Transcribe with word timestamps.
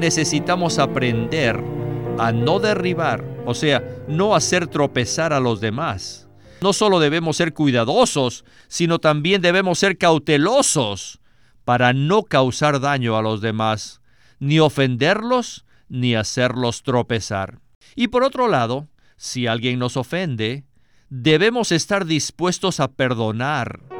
necesitamos 0.00 0.78
aprender 0.78 1.62
a 2.18 2.32
no 2.32 2.58
derribar, 2.58 3.24
o 3.46 3.54
sea, 3.54 3.82
no 4.08 4.34
hacer 4.34 4.66
tropezar 4.66 5.32
a 5.32 5.40
los 5.40 5.60
demás. 5.60 6.28
No 6.60 6.72
solo 6.72 7.00
debemos 7.00 7.36
ser 7.36 7.54
cuidadosos, 7.54 8.44
sino 8.68 8.98
también 8.98 9.40
debemos 9.40 9.78
ser 9.78 9.96
cautelosos 9.96 11.20
para 11.64 11.92
no 11.92 12.24
causar 12.24 12.80
daño 12.80 13.16
a 13.16 13.22
los 13.22 13.40
demás, 13.40 14.00
ni 14.38 14.58
ofenderlos, 14.58 15.64
ni 15.88 16.14
hacerlos 16.14 16.82
tropezar. 16.82 17.60
Y 17.94 18.08
por 18.08 18.24
otro 18.24 18.48
lado, 18.48 18.88
si 19.16 19.46
alguien 19.46 19.78
nos 19.78 19.96
ofende, 19.96 20.64
debemos 21.08 21.72
estar 21.72 22.04
dispuestos 22.06 22.80
a 22.80 22.88
perdonar. 22.88 23.99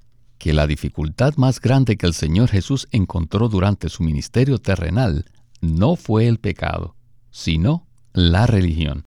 que 0.41 0.53
la 0.53 0.65
dificultad 0.65 1.35
más 1.37 1.61
grande 1.61 1.97
que 1.97 2.07
el 2.07 2.15
Señor 2.15 2.49
Jesús 2.49 2.87
encontró 2.89 3.47
durante 3.47 3.89
su 3.89 4.01
ministerio 4.01 4.57
terrenal 4.57 5.25
no 5.61 5.95
fue 5.95 6.27
el 6.27 6.39
pecado, 6.39 6.95
sino 7.29 7.85
la 8.11 8.47
religión. 8.47 9.05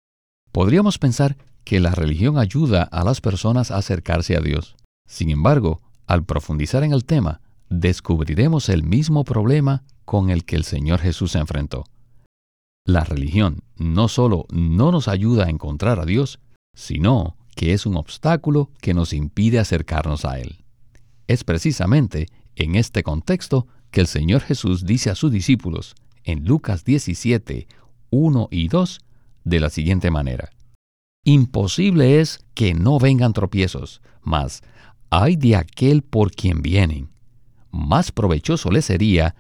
Podríamos 0.53 0.99
pensar 0.99 1.39
que 1.65 1.81
la 1.81 1.93
religión 1.93 2.37
ayuda 2.37 2.83
a 2.83 3.03
las 3.03 3.23
personas 3.23 3.71
a 3.71 3.79
acercarse 3.79 4.37
a 4.37 4.41
Dios. 4.41 4.77
Sin 5.09 5.31
embargo, 5.31 5.81
al 6.07 6.23
profundizar 6.23 6.85
en 6.85 6.93
el 6.93 7.07
tema, 7.07 7.41
descubriremos 7.71 8.69
el 8.69 8.83
mismo 8.83 9.25
problema 9.25 9.85
con 10.05 10.29
el 10.29 10.45
que 10.45 10.57
el 10.57 10.65
Señor 10.65 11.01
Jesús 11.01 11.33
se 11.33 11.39
enfrentó. 11.39 11.85
La 12.85 13.05
religión 13.05 13.63
no 13.77 14.09
solo 14.09 14.45
no 14.51 14.93
nos 14.93 15.09
ayuda 15.09 15.47
a 15.47 15.51
encontrar 15.51 15.99
a 15.99 16.05
Dios, 16.05 16.41
sino 16.75 17.39
que 17.57 17.73
es 17.73 17.87
un 17.87 17.97
obstáculo 17.97 18.71
que 18.83 18.93
nos 18.93 19.15
impide 19.15 19.59
acercarnos 19.59 20.27
a 20.27 20.39
Él. 20.39 20.62
Es 21.27 21.45
precisamente 21.45 22.27
en 22.57 22.75
este 22.75 23.03
contexto 23.03 23.67
que 23.91 24.01
el 24.01 24.07
Señor 24.07 24.41
Jesús 24.41 24.85
dice 24.85 25.11
a 25.11 25.15
sus 25.15 25.31
discípulos 25.31 25.95
en 26.25 26.45
Lucas 26.45 26.85
17, 26.85 27.67
1 28.11 28.49
y 28.51 28.69
2 28.69 29.01
de 29.45 29.61
la 29.61 29.71
siguiente 29.71 30.11
manera. 30.11 30.51
Imposible 31.25 32.21
es 32.21 32.45
que 32.55 32.75
no 32.75 32.99
vengan 32.99 33.33
tropiezos, 33.33 34.03
mas 34.23 34.63
hay 35.11 35.37
de 35.37 35.57
aquel 35.57 36.03
por 36.03 36.33
quien 36.33 36.63
vienen. 36.63 37.11
Más 37.71 38.13
provechoso 38.13 38.71
le 38.71 38.83
sería 38.83 39.35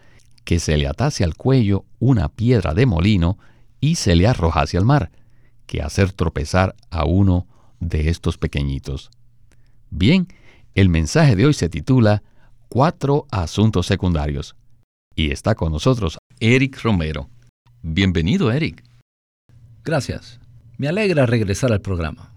que 0.44 0.58
se 0.58 0.76
le 0.76 0.86
atase 0.86 1.24
al 1.24 1.34
cuello 1.34 1.84
una 1.98 2.28
piedra 2.28 2.74
de 2.74 2.86
molino 2.86 3.38
y 3.80 3.96
se 3.96 4.14
le 4.16 4.26
arrojase 4.26 4.76
al 4.76 4.84
mar, 4.84 5.10
que 5.66 5.82
hacer 5.82 6.12
tropezar 6.12 6.74
a 6.90 7.04
uno 7.04 7.46
de 7.80 8.08
estos 8.08 8.38
pequeñitos. 8.38 9.10
Bien, 9.90 10.28
el 10.74 10.88
mensaje 10.88 11.36
de 11.36 11.46
hoy 11.46 11.54
se 11.54 11.68
titula 11.68 12.22
Cuatro 12.68 13.26
asuntos 13.30 13.86
secundarios. 13.86 14.56
Y 15.14 15.30
está 15.30 15.54
con 15.54 15.72
nosotros 15.72 16.18
Eric 16.40 16.80
Romero. 16.82 17.28
Bienvenido, 17.82 18.50
Eric. 18.50 18.82
Gracias. 19.84 20.40
Me 20.78 20.88
alegra 20.88 21.26
regresar 21.26 21.72
al 21.72 21.82
programa. 21.82 22.32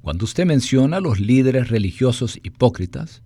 Cuando 0.00 0.24
usted 0.24 0.46
menciona 0.46 1.00
los 1.00 1.20
líderes 1.20 1.68
religiosos 1.68 2.38
hipócritas, 2.42 3.22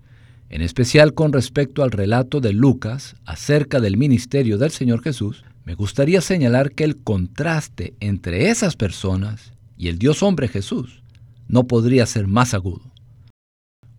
en 0.48 0.62
especial 0.62 1.14
con 1.14 1.32
respecto 1.32 1.84
al 1.84 1.92
relato 1.92 2.40
de 2.40 2.52
Lucas 2.52 3.14
acerca 3.24 3.78
del 3.78 3.96
ministerio 3.96 4.58
del 4.58 4.72
Señor 4.72 5.02
Jesús, 5.02 5.44
me 5.64 5.74
gustaría 5.74 6.20
señalar 6.20 6.72
que 6.72 6.82
el 6.82 6.96
contraste 6.96 7.94
entre 8.00 8.50
esas 8.50 8.74
personas 8.74 9.52
y 9.78 9.88
el 9.88 9.98
Dios 9.98 10.24
hombre 10.24 10.48
Jesús 10.48 11.02
no 11.46 11.68
podría 11.68 12.04
ser 12.06 12.26
más 12.26 12.52
agudo. 12.52 12.91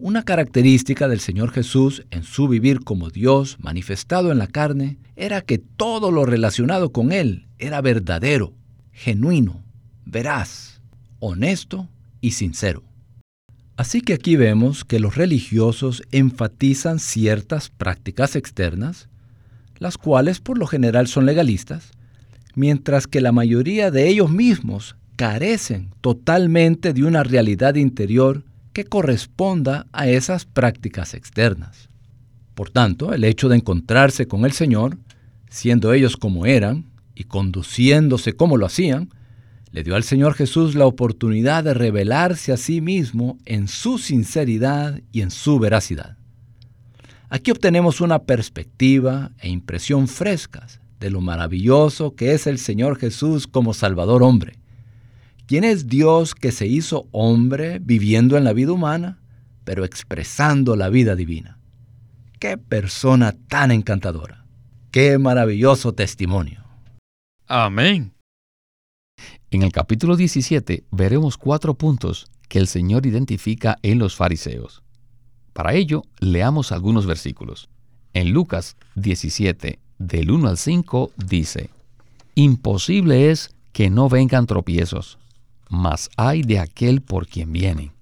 Una 0.06 0.24
característica 0.24 1.08
del 1.08 1.22
Señor 1.22 1.52
Jesús 1.52 2.04
en 2.12 2.24
su 2.24 2.50
vivir 2.50 2.82
como 2.82 3.10
Dios 3.10 3.56
manifestado 3.62 4.34
en 4.34 4.38
la 4.38 4.48
carne 4.48 4.98
era 5.16 5.40
que 5.40 5.60
todo 5.60 6.12
lo 6.12 6.26
relacionado 6.26 6.92
con 6.92 7.14
Él 7.14 7.48
era 7.58 7.80
verdadero, 7.80 8.52
genuino, 8.92 9.64
veraz, 10.06 10.82
honesto 11.20 11.88
y 12.20 12.32
sincero. 12.32 12.84
Así 13.78 14.02
que 14.02 14.12
aquí 14.12 14.36
vemos 14.36 14.84
que 14.84 15.00
los 15.00 15.16
religiosos 15.16 16.04
enfatizan 16.12 17.00
ciertas 17.00 17.70
prácticas 17.70 18.36
externas, 18.36 19.08
las 19.78 19.98
cuales 19.98 20.42
por 20.42 20.58
lo 20.58 20.68
general 20.68 21.08
son 21.08 21.26
legalistas, 21.26 21.92
mientras 22.56 23.08
que 23.08 23.22
la 23.22 23.32
mayoría 23.32 23.90
de 23.90 24.10
ellos 24.10 24.30
mismos 24.30 24.98
carecen 25.16 25.92
totalmente 26.02 26.92
de 26.92 27.06
una 27.06 27.24
realidad 27.24 27.76
interior 27.76 28.44
que 28.74 28.86
corresponda 28.86 29.88
a 29.94 30.08
esas 30.08 30.46
prácticas 30.46 31.14
externas. 31.14 31.90
Por 32.56 32.70
tanto, 32.70 33.14
el 33.14 33.24
hecho 33.24 33.50
de 33.50 33.56
encontrarse 33.56 34.28
con 34.28 34.46
el 34.46 34.52
Señor, 34.52 34.98
siendo 35.50 35.94
ellos 35.94 36.18
como 36.18 36.46
eran 36.46 36.86
y 37.16 37.24
conduciéndose 37.26 38.34
como 38.34 38.58
lo 38.58 38.66
hacían, 38.66 39.10
le 39.72 39.84
dio 39.84 39.96
al 39.96 40.04
Señor 40.04 40.36
Jesús 40.36 40.76
la 40.76 40.86
oportunidad 40.86 41.64
de 41.64 41.74
revelarse 41.74 42.52
a 42.52 42.58
sí 42.58 42.80
mismo 42.80 43.40
en 43.46 43.68
su 43.68 43.98
sinceridad 43.98 45.02
y 45.12 45.22
en 45.22 45.32
su 45.32 45.58
veracidad. 45.58 46.18
Aquí 47.30 47.50
obtenemos 47.50 48.00
una 48.00 48.20
perspectiva 48.20 49.32
e 49.40 49.50
impresión 49.50 50.08
frescas 50.08 50.80
de 51.00 51.10
lo 51.10 51.22
maravilloso 51.22 52.14
que 52.16 52.34
es 52.34 52.46
el 52.46 52.60
Señor 52.60 53.00
Jesús 53.00 53.48
como 53.48 53.74
Salvador 53.74 54.22
hombre, 54.22 54.60
¿Quién 55.54 55.66
es 55.66 55.86
Dios 55.86 56.34
que 56.34 56.52
se 56.52 56.66
hizo 56.66 57.08
hombre 57.12 57.78
viviendo 57.78 58.38
en 58.38 58.44
la 58.44 58.54
vida 58.54 58.72
humana, 58.72 59.22
pero 59.64 59.86
expresando 59.86 60.76
la 60.76 60.90
vida 60.90 61.16
divina? 61.16 61.60
¡Qué 62.40 62.58
persona 62.58 63.36
tan 63.50 63.70
encantadora! 63.70 64.48
¡Qué 64.90 65.20
maravilloso 65.20 65.94
testimonio! 65.94 66.64
Amén. 67.46 68.14
En 69.52 69.62
el 69.62 69.72
capítulo 69.72 70.16
17 70.16 70.86
veremos 70.90 71.38
cuatro 71.38 71.76
puntos 71.76 72.26
que 72.50 72.58
el 72.58 72.66
Señor 72.66 73.06
identifica 73.06 73.78
en 73.84 74.00
los 74.00 74.16
fariseos. 74.16 74.82
Para 75.54 75.76
ello, 75.76 76.02
leamos 76.20 76.72
algunos 76.72 77.06
versículos. 77.06 77.70
En 78.14 78.32
Lucas 78.32 78.76
17, 78.96 79.78
del 80.00 80.32
1 80.32 80.48
al 80.48 80.58
5, 80.58 81.12
dice, 81.16 81.70
Imposible 82.34 83.30
es 83.30 83.52
que 83.72 83.92
no 83.92 84.10
vengan 84.10 84.48
tropiezos 84.48 85.20
mas 85.74 86.12
hay 86.18 86.44
de 86.44 86.60
aquel 86.60 87.02
por 87.02 87.26
quien 87.26 87.52
vienen. 87.52 87.94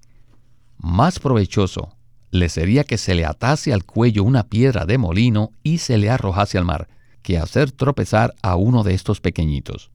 Más 0.78 1.20
provechoso 1.20 1.96
le 2.30 2.50
sería 2.50 2.84
que 2.84 2.98
se 2.98 3.16
le 3.16 3.26
atase 3.26 3.72
al 3.72 3.86
cuello 3.86 4.26
una 4.26 4.44
piedra 4.44 4.86
de 4.86 4.98
molino 4.98 5.52
y 5.64 5.78
se 5.78 5.98
le 5.98 6.10
arrojase 6.10 6.58
al 6.58 6.66
mar, 6.66 6.90
que 7.22 7.38
hacer 7.38 7.72
tropezar 7.72 8.34
a 8.42 8.58
uno 8.58 8.84
de 8.84 8.94
estos 8.94 9.22
pequeñitos. 9.22 9.90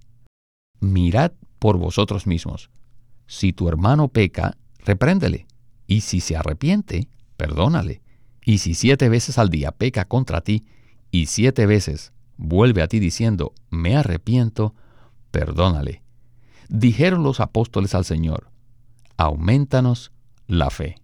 Mirad 0.80 1.32
por 1.58 1.76
vosotros 1.76 2.26
mismos. 2.26 2.70
Si 3.26 3.52
tu 3.52 3.68
hermano 3.68 4.08
peca, 4.08 4.56
repréndele, 4.78 5.46
y 5.86 6.00
si 6.00 6.20
se 6.20 6.34
arrepiente, 6.34 7.10
perdónale. 7.36 8.00
Y 8.42 8.56
si 8.56 8.72
siete 8.72 9.10
veces 9.10 9.36
al 9.36 9.50
día 9.50 9.70
peca 9.70 10.06
contra 10.06 10.40
ti, 10.40 10.64
y 11.10 11.26
siete 11.26 11.66
veces 11.66 12.14
vuelve 12.38 12.80
a 12.80 12.88
ti 12.88 13.00
diciendo, 13.00 13.52
me 13.68 13.96
arrepiento, 13.96 14.74
perdónale 15.30 16.05
dijeron 16.68 17.22
los 17.22 17.40
apóstoles 17.40 17.94
al 17.94 18.04
Señor, 18.04 18.48
aumentanos 19.16 20.12
la 20.46 20.70
fe. 20.70 20.96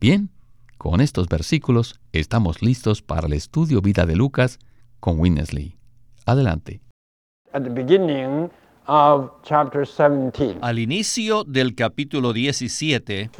Bien, 0.00 0.30
con 0.76 1.00
estos 1.00 1.28
versículos 1.28 2.00
estamos 2.12 2.62
listos 2.62 3.02
para 3.02 3.26
el 3.26 3.32
estudio 3.32 3.80
vida 3.80 4.06
de 4.06 4.16
Lucas 4.16 4.58
con 5.00 5.18
Winnesley. 5.18 5.76
Adelante. 6.24 6.80
Al 10.60 10.78
inicio 10.78 11.44
del 11.44 11.74
capítulo 11.74 12.32
17, 12.32 13.30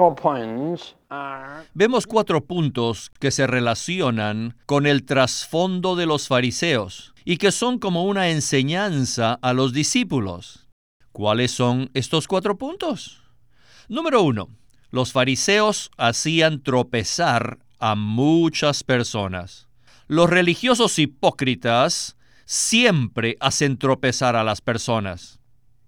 vemos 1.75 2.07
cuatro 2.07 2.45
puntos 2.45 3.11
que 3.19 3.31
se 3.31 3.47
relacionan 3.47 4.57
con 4.67 4.87
el 4.87 5.05
trasfondo 5.05 5.97
de 5.97 6.07
los 6.07 6.29
fariseos 6.29 7.15
y 7.25 7.39
que 7.39 7.51
son 7.51 7.79
como 7.79 8.05
una 8.05 8.29
enseñanza 8.29 9.39
a 9.41 9.53
los 9.53 9.73
discípulos. 9.73 10.68
¿Cuáles 11.19 11.51
son 11.51 11.91
estos 11.95 12.29
cuatro 12.29 12.59
puntos? 12.59 13.21
Número 13.89 14.23
uno, 14.23 14.51
los 14.93 15.11
fariseos 15.11 15.91
hacían 15.97 16.63
tropezar 16.63 17.59
a 17.81 17.97
muchas 17.97 18.85
personas. 18.85 19.67
Los 20.07 20.31
religiosos 20.31 20.97
hipócritas 21.01 22.17
siempre 22.45 23.37
hacen 23.41 23.79
tropezar 23.79 24.37
a 24.37 24.45
las 24.45 24.61
personas. 24.61 25.41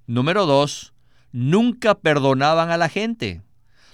Número 0.09 0.47
dos, 0.47 0.95
nunca 1.31 1.95
perdonaban 1.95 2.73
a 2.73 2.77
la 2.77 2.89
gente. 2.89 3.41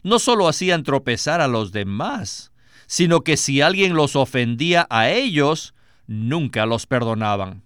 No 0.03 0.19
solo 0.19 0.49
hacían 0.49 0.85
tropezar 0.85 1.43
a 1.43 1.49
los 1.49 1.71
demás, 1.71 2.51
sino 2.87 3.21
que 3.21 3.37
si 3.37 3.61
alguien 3.61 3.93
los 3.93 4.17
ofendía 4.17 4.87
a 4.89 5.11
ellos, 5.11 5.75
nunca 6.07 6.65
los 6.65 6.87
perdonaban. 6.87 7.63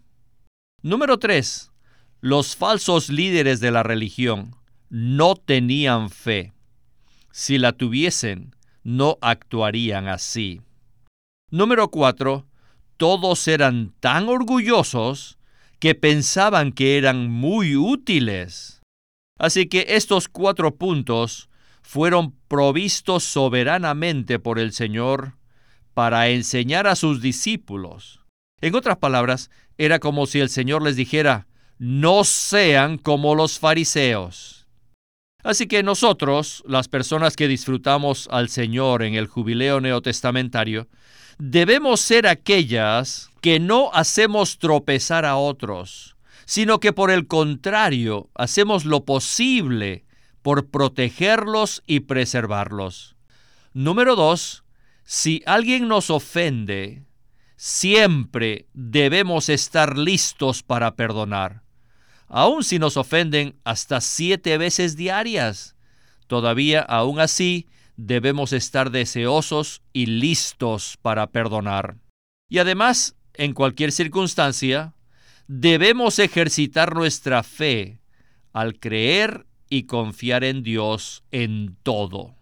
Número 0.82 1.20
3. 1.20 1.69
Los 2.22 2.54
falsos 2.54 3.08
líderes 3.08 3.60
de 3.60 3.70
la 3.70 3.82
religión 3.82 4.54
no 4.90 5.36
tenían 5.36 6.10
fe. 6.10 6.52
Si 7.32 7.56
la 7.56 7.72
tuviesen, 7.72 8.54
no 8.82 9.16
actuarían 9.22 10.06
así. 10.06 10.60
Número 11.50 11.90
4. 11.90 12.46
Todos 12.98 13.48
eran 13.48 13.94
tan 14.00 14.28
orgullosos 14.28 15.38
que 15.78 15.94
pensaban 15.94 16.72
que 16.72 16.98
eran 16.98 17.30
muy 17.30 17.74
útiles. 17.76 18.82
Así 19.38 19.66
que 19.66 19.86
estos 19.88 20.28
cuatro 20.28 20.74
puntos 20.76 21.48
fueron 21.80 22.32
provistos 22.48 23.24
soberanamente 23.24 24.38
por 24.38 24.58
el 24.58 24.72
Señor 24.72 25.38
para 25.94 26.28
enseñar 26.28 26.86
a 26.86 26.96
sus 26.96 27.22
discípulos. 27.22 28.20
En 28.60 28.74
otras 28.74 28.98
palabras, 28.98 29.50
era 29.78 29.98
como 29.98 30.26
si 30.26 30.40
el 30.40 30.50
Señor 30.50 30.82
les 30.82 30.96
dijera, 30.96 31.46
no 31.80 32.24
sean 32.24 32.98
como 32.98 33.34
los 33.34 33.58
fariseos. 33.58 34.66
Así 35.42 35.66
que 35.66 35.82
nosotros, 35.82 36.62
las 36.66 36.88
personas 36.88 37.36
que 37.36 37.48
disfrutamos 37.48 38.28
al 38.30 38.50
Señor 38.50 39.02
en 39.02 39.14
el 39.14 39.26
jubileo 39.26 39.80
neotestamentario, 39.80 40.88
debemos 41.38 42.02
ser 42.02 42.26
aquellas 42.26 43.30
que 43.40 43.58
no 43.60 43.90
hacemos 43.94 44.58
tropezar 44.58 45.24
a 45.24 45.36
otros, 45.38 46.16
sino 46.44 46.80
que 46.80 46.92
por 46.92 47.10
el 47.10 47.26
contrario 47.26 48.28
hacemos 48.34 48.84
lo 48.84 49.06
posible 49.06 50.04
por 50.42 50.68
protegerlos 50.68 51.82
y 51.86 52.00
preservarlos. 52.00 53.16
Número 53.72 54.16
dos, 54.16 54.64
si 55.04 55.42
alguien 55.46 55.88
nos 55.88 56.10
ofende, 56.10 57.04
siempre 57.56 58.68
debemos 58.74 59.48
estar 59.48 59.96
listos 59.96 60.62
para 60.62 60.94
perdonar. 60.94 61.62
Aun 62.32 62.62
si 62.62 62.78
nos 62.78 62.96
ofenden 62.96 63.56
hasta 63.64 64.00
siete 64.00 64.56
veces 64.56 64.96
diarias, 64.96 65.74
todavía 66.28 66.80
aún 66.80 67.18
así 67.18 67.66
debemos 67.96 68.52
estar 68.52 68.92
deseosos 68.92 69.82
y 69.92 70.06
listos 70.06 70.96
para 71.02 71.26
perdonar. 71.32 71.96
Y 72.48 72.58
además, 72.58 73.16
en 73.34 73.52
cualquier 73.52 73.90
circunstancia, 73.90 74.94
debemos 75.48 76.20
ejercitar 76.20 76.94
nuestra 76.94 77.42
fe 77.42 78.00
al 78.52 78.78
creer 78.78 79.44
y 79.68 79.84
confiar 79.84 80.44
en 80.44 80.62
Dios 80.62 81.24
en 81.32 81.76
todo. 81.82 82.36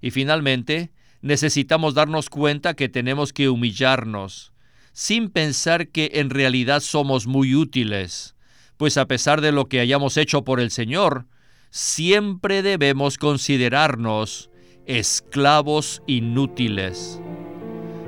Y 0.00 0.12
finalmente, 0.12 0.92
necesitamos 1.22 1.94
darnos 1.94 2.30
cuenta 2.30 2.74
que 2.74 2.88
tenemos 2.88 3.32
que 3.32 3.48
humillarnos, 3.48 4.52
sin 4.92 5.28
pensar 5.28 5.88
que 5.88 6.12
en 6.14 6.30
realidad 6.30 6.80
somos 6.80 7.26
muy 7.26 7.56
útiles, 7.56 8.35
pues 8.76 8.96
a 8.96 9.06
pesar 9.06 9.40
de 9.40 9.52
lo 9.52 9.66
que 9.66 9.80
hayamos 9.80 10.16
hecho 10.16 10.44
por 10.44 10.60
el 10.60 10.70
Señor, 10.70 11.26
siempre 11.70 12.62
debemos 12.62 13.18
considerarnos 13.18 14.50
esclavos 14.86 16.02
inútiles. 16.06 17.20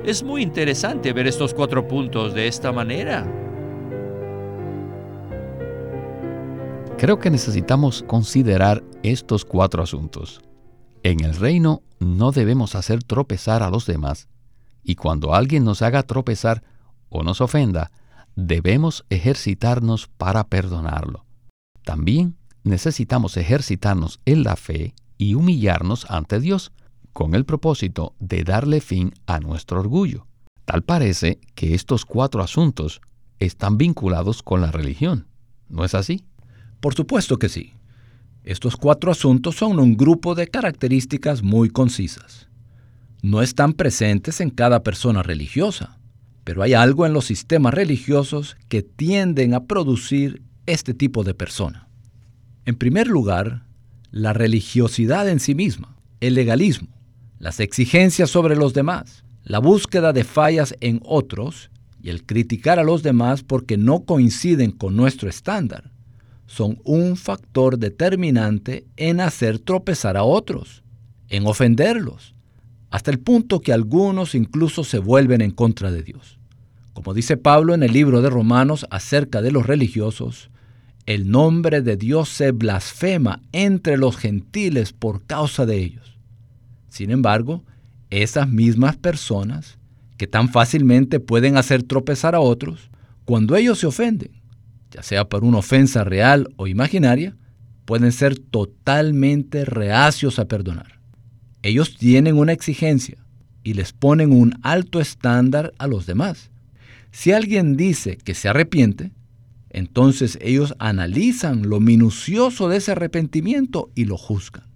Es 0.05 0.23
muy 0.23 0.41
interesante 0.41 1.11
ver 1.13 1.27
estos 1.27 1.53
cuatro 1.53 1.87
puntos 1.87 2.33
de 2.33 2.47
esta 2.47 2.71
manera. 2.71 3.27
Creo 6.97 7.19
que 7.19 7.29
necesitamos 7.29 8.03
considerar 8.03 8.83
estos 9.03 9.45
cuatro 9.45 9.83
asuntos. 9.83 10.41
En 11.03 11.23
el 11.23 11.35
reino 11.35 11.81
no 11.99 12.31
debemos 12.31 12.75
hacer 12.75 13.03
tropezar 13.03 13.63
a 13.63 13.69
los 13.69 13.85
demás, 13.85 14.27
y 14.83 14.95
cuando 14.95 15.33
alguien 15.33 15.63
nos 15.63 15.81
haga 15.81 16.03
tropezar 16.03 16.63
o 17.09 17.23
nos 17.23 17.39
ofenda, 17.41 17.91
debemos 18.47 19.05
ejercitarnos 19.09 20.07
para 20.07 20.45
perdonarlo. 20.45 21.25
También 21.83 22.37
necesitamos 22.63 23.37
ejercitarnos 23.37 24.19
en 24.25 24.43
la 24.43 24.55
fe 24.55 24.93
y 25.17 25.33
humillarnos 25.33 26.09
ante 26.09 26.39
Dios, 26.39 26.71
con 27.11 27.35
el 27.35 27.43
propósito 27.43 28.15
de 28.19 28.43
darle 28.43 28.79
fin 28.79 29.13
a 29.25 29.39
nuestro 29.39 29.79
orgullo. 29.79 30.27
Tal 30.65 30.83
parece 30.83 31.39
que 31.55 31.73
estos 31.73 32.05
cuatro 32.05 32.41
asuntos 32.41 33.01
están 33.39 33.77
vinculados 33.77 34.43
con 34.43 34.61
la 34.61 34.71
religión. 34.71 35.27
¿No 35.67 35.83
es 35.83 35.95
así? 35.95 36.23
Por 36.79 36.93
supuesto 36.93 37.37
que 37.37 37.49
sí. 37.49 37.73
Estos 38.43 38.77
cuatro 38.77 39.11
asuntos 39.11 39.55
son 39.55 39.79
un 39.79 39.97
grupo 39.97 40.35
de 40.35 40.47
características 40.47 41.43
muy 41.43 41.69
concisas. 41.69 42.47
No 43.21 43.41
están 43.41 43.73
presentes 43.73 44.39
en 44.39 44.49
cada 44.49 44.81
persona 44.81 45.23
religiosa, 45.23 45.98
pero 46.49 46.63
hay 46.63 46.73
algo 46.73 47.05
en 47.05 47.13
los 47.13 47.25
sistemas 47.25 47.75
religiosos 47.75 48.57
que 48.69 48.81
tienden 48.81 49.53
a 49.53 49.65
producir 49.65 50.41
este 50.65 50.95
tipo 50.95 51.23
de 51.23 51.35
persona. 51.35 51.87
En 52.65 52.73
primer 52.73 53.05
lugar, 53.05 53.67
la 54.09 54.33
religiosidad 54.33 55.29
en 55.29 55.39
sí 55.39 55.53
misma, 55.53 55.95
el 56.21 56.33
legalismo, 56.33 56.87
las 57.37 57.59
exigencias 57.59 58.31
sobre 58.31 58.55
los 58.55 58.73
demás, 58.73 59.23
la 59.43 59.59
búsqueda 59.59 60.11
de 60.11 60.23
fallas 60.23 60.73
en 60.81 61.01
otros 61.05 61.69
y 62.01 62.09
el 62.09 62.25
criticar 62.25 62.79
a 62.79 62.83
los 62.83 63.03
demás 63.03 63.43
porque 63.43 63.77
no 63.77 64.05
coinciden 64.05 64.71
con 64.71 64.95
nuestro 64.95 65.29
estándar 65.29 65.91
son 66.47 66.79
un 66.83 67.15
factor 67.15 67.77
determinante 67.77 68.87
en 68.97 69.21
hacer 69.21 69.59
tropezar 69.59 70.17
a 70.17 70.23
otros, 70.23 70.81
en 71.27 71.45
ofenderlos, 71.45 72.33
hasta 72.89 73.11
el 73.11 73.19
punto 73.19 73.61
que 73.61 73.71
algunos 73.71 74.33
incluso 74.33 74.83
se 74.83 74.97
vuelven 74.97 75.41
en 75.41 75.51
contra 75.51 75.91
de 75.91 76.01
Dios. 76.01 76.38
Como 76.99 77.13
dice 77.13 77.37
Pablo 77.37 77.73
en 77.73 77.81
el 77.81 77.93
libro 77.93 78.21
de 78.21 78.29
Romanos 78.29 78.85
acerca 78.89 79.41
de 79.41 79.53
los 79.53 79.65
religiosos, 79.65 80.49
el 81.05 81.31
nombre 81.31 81.81
de 81.81 81.95
Dios 81.95 82.27
se 82.27 82.51
blasfema 82.51 83.41
entre 83.53 83.95
los 83.95 84.17
gentiles 84.17 84.91
por 84.91 85.23
causa 85.23 85.65
de 85.65 85.77
ellos. 85.77 86.17
Sin 86.89 87.09
embargo, 87.09 87.63
esas 88.09 88.49
mismas 88.49 88.97
personas 88.97 89.77
que 90.17 90.27
tan 90.27 90.49
fácilmente 90.49 91.21
pueden 91.21 91.55
hacer 91.55 91.83
tropezar 91.83 92.35
a 92.35 92.41
otros, 92.41 92.89
cuando 93.23 93.55
ellos 93.55 93.79
se 93.79 93.87
ofenden, 93.87 94.31
ya 94.91 95.01
sea 95.01 95.29
por 95.29 95.45
una 95.45 95.59
ofensa 95.59 96.03
real 96.03 96.49
o 96.57 96.67
imaginaria, 96.67 97.37
pueden 97.85 98.11
ser 98.11 98.37
totalmente 98.37 99.63
reacios 99.63 100.37
a 100.37 100.49
perdonar. 100.49 100.99
Ellos 101.63 101.95
tienen 101.95 102.35
una 102.37 102.51
exigencia 102.51 103.23
y 103.63 103.75
les 103.75 103.93
ponen 103.93 104.33
un 104.33 104.59
alto 104.63 104.99
estándar 104.99 105.73
a 105.77 105.87
los 105.87 106.05
demás. 106.05 106.49
Si 107.11 107.31
alguien 107.31 107.75
dice 107.75 108.17
que 108.17 108.33
se 108.33 108.49
arrepiente, 108.49 109.11
entonces 109.69 110.37
ellos 110.41 110.75
analizan 110.79 111.69
lo 111.69 111.79
minucioso 111.79 112.69
de 112.69 112.77
ese 112.77 112.91
arrepentimiento 112.91 113.91
y 113.95 114.05
lo 114.05 114.17
juzgan. 114.17 114.67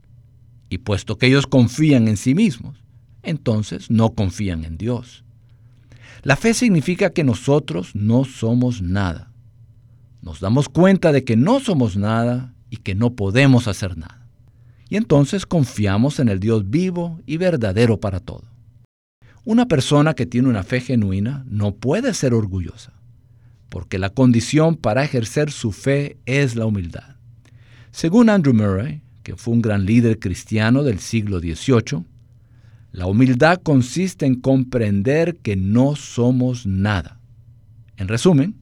Y 0.70 0.80
puesto 0.80 1.18
que 1.18 1.28
ellos 1.28 1.48
confían 1.48 2.08
en 2.08 2.18
sí 2.18 2.36
mismos, 2.36 2.84
entonces 3.22 3.90
no 3.90 4.14
confían 4.14 4.66
en 4.66 4.78
Dios. 4.78 5.24
La 6.24 6.36
fe 6.36 6.54
significa 6.54 7.12
que 7.12 7.24
nosotros 7.24 7.96
no 7.96 8.24
somos 8.24 8.82
nada 8.82 9.34
nos 10.24 10.40
damos 10.40 10.70
cuenta 10.70 11.12
de 11.12 11.26
que 11.26 11.36
no 11.36 11.60
somos 11.60 11.98
nada 11.98 12.54
y 12.70 12.78
que 12.78 12.96
no 12.96 13.14
podemos 13.14 13.68
hacer 13.68 13.98
nada. 13.98 14.26
Y 14.90 14.96
entonces 14.96 15.46
confiamos 15.46 16.20
en 16.20 16.30
el 16.30 16.40
Dios 16.40 16.70
vivo 16.70 17.20
y 17.26 17.36
verdadero 17.36 18.00
para 18.00 18.22
todo. 18.22 18.53
Una 19.46 19.68
persona 19.68 20.14
que 20.14 20.26
tiene 20.26 20.48
una 20.48 20.64
fe 20.64 20.80
genuina 20.80 21.44
no 21.50 21.76
puede 21.76 22.14
ser 22.14 22.34
orgullosa, 22.34 22.94
porque 23.68 24.00
la 24.00 24.10
condición 24.10 24.78
para 24.78 25.04
ejercer 25.04 25.52
su 25.52 25.74
fe 25.74 26.16
es 26.26 26.56
la 26.56 26.66
humildad. 26.66 27.18
Según 27.92 28.30
Andrew 28.30 28.54
Murray, 28.54 29.02
que 29.22 29.36
fue 29.36 29.54
un 29.54 29.62
gran 29.62 29.86
líder 29.86 30.20
cristiano 30.20 30.82
del 30.84 31.00
siglo 31.00 31.40
XVIII, 31.40 32.06
la 32.94 33.06
humildad 33.06 33.60
consiste 33.62 34.26
en 34.26 34.40
comprender 34.40 35.36
que 35.40 35.58
no 35.58 35.98
somos 35.98 36.66
nada. 36.66 37.20
En 37.98 38.08
resumen, 38.08 38.56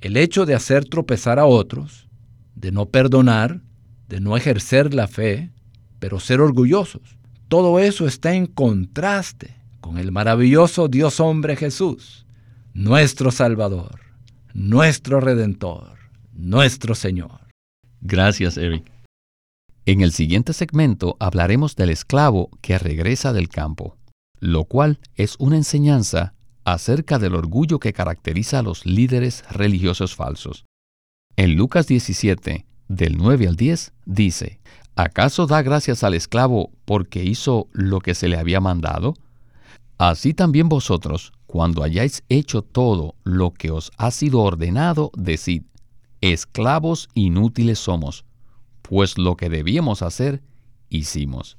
el 0.00 0.16
hecho 0.16 0.46
de 0.46 0.54
hacer 0.54 0.84
tropezar 0.84 1.40
a 1.40 1.46
otros, 1.46 2.06
de 2.54 2.70
no 2.70 2.86
perdonar, 2.86 3.62
de 4.08 4.20
no 4.20 4.36
ejercer 4.36 4.94
la 4.94 5.08
fe, 5.08 5.50
pero 5.98 6.20
ser 6.20 6.40
orgullosos, 6.40 7.18
todo 7.48 7.80
eso 7.80 8.06
está 8.06 8.32
en 8.32 8.46
contraste 8.46 9.63
con 9.84 9.98
el 9.98 10.12
maravilloso 10.12 10.88
Dios 10.88 11.20
hombre 11.20 11.56
Jesús, 11.56 12.24
nuestro 12.72 13.30
Salvador, 13.30 14.00
nuestro 14.54 15.20
Redentor, 15.20 15.98
nuestro 16.32 16.94
Señor. 16.94 17.48
Gracias, 18.00 18.56
Eric. 18.56 18.90
En 19.84 20.00
el 20.00 20.12
siguiente 20.12 20.54
segmento 20.54 21.18
hablaremos 21.20 21.76
del 21.76 21.90
esclavo 21.90 22.48
que 22.62 22.78
regresa 22.78 23.34
del 23.34 23.50
campo, 23.50 23.98
lo 24.40 24.64
cual 24.64 25.00
es 25.16 25.36
una 25.38 25.56
enseñanza 25.56 26.32
acerca 26.64 27.18
del 27.18 27.34
orgullo 27.34 27.78
que 27.78 27.92
caracteriza 27.92 28.60
a 28.60 28.62
los 28.62 28.86
líderes 28.86 29.44
religiosos 29.50 30.14
falsos. 30.14 30.64
En 31.36 31.56
Lucas 31.56 31.86
17, 31.86 32.64
del 32.88 33.18
9 33.18 33.48
al 33.48 33.56
10, 33.56 33.92
dice, 34.06 34.60
¿acaso 34.96 35.46
da 35.46 35.60
gracias 35.60 36.02
al 36.04 36.14
esclavo 36.14 36.70
porque 36.86 37.22
hizo 37.22 37.68
lo 37.72 38.00
que 38.00 38.14
se 38.14 38.28
le 38.28 38.38
había 38.38 38.62
mandado? 38.62 39.12
Así 39.98 40.34
también 40.34 40.68
vosotros, 40.68 41.32
cuando 41.46 41.82
hayáis 41.82 42.24
hecho 42.28 42.62
todo 42.62 43.14
lo 43.22 43.52
que 43.52 43.70
os 43.70 43.92
ha 43.96 44.10
sido 44.10 44.40
ordenado, 44.40 45.12
decid, 45.16 45.62
esclavos 46.20 47.08
inútiles 47.14 47.78
somos, 47.78 48.24
pues 48.82 49.18
lo 49.18 49.36
que 49.36 49.48
debíamos 49.48 50.02
hacer, 50.02 50.42
hicimos. 50.88 51.58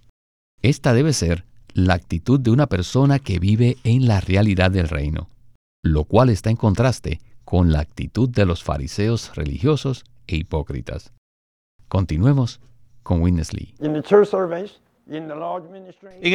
Esta 0.62 0.94
debe 0.94 1.14
ser 1.14 1.46
la 1.74 1.94
actitud 1.94 2.40
de 2.40 2.52
una 2.52 2.68
persona 2.68 3.20
que 3.20 3.40
vive 3.40 3.78
en 3.84 4.08
la 4.08 4.22
realidad 4.22 4.72
del 4.72 4.90
reino, 4.90 5.30
lo 5.84 6.06
cual 6.06 6.30
está 6.30 6.50
en 6.50 6.56
contraste 6.56 7.22
con 7.44 7.72
la 7.72 7.80
actitud 7.80 8.30
de 8.30 8.46
los 8.46 8.64
fariseos 8.64 9.36
religiosos 9.36 10.04
e 10.28 10.38
hipócritas. 10.38 11.14
Continuemos 11.88 12.60
con 13.04 13.22
Witness 13.22 13.54
Lee. 13.54 13.76
En 13.80 13.96
el 13.96 14.04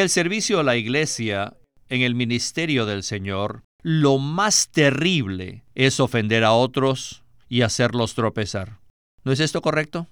servicio 0.08 0.60
a 0.60 0.62
la 0.62 0.76
iglesia, 0.76 1.56
en 1.90 2.02
el 2.02 2.14
ministerio 2.14 2.86
del 2.86 3.02
Señor, 3.02 3.62
lo 3.82 4.18
más 4.18 4.68
terrible 4.70 5.64
es 5.74 6.00
ofender 6.00 6.44
a 6.44 6.52
otros 6.52 7.22
y 7.48 7.62
hacerlos 7.62 8.14
tropezar. 8.14 8.78
¿No 9.24 9.32
es 9.32 9.40
esto 9.40 9.60
correcto? 9.60 10.06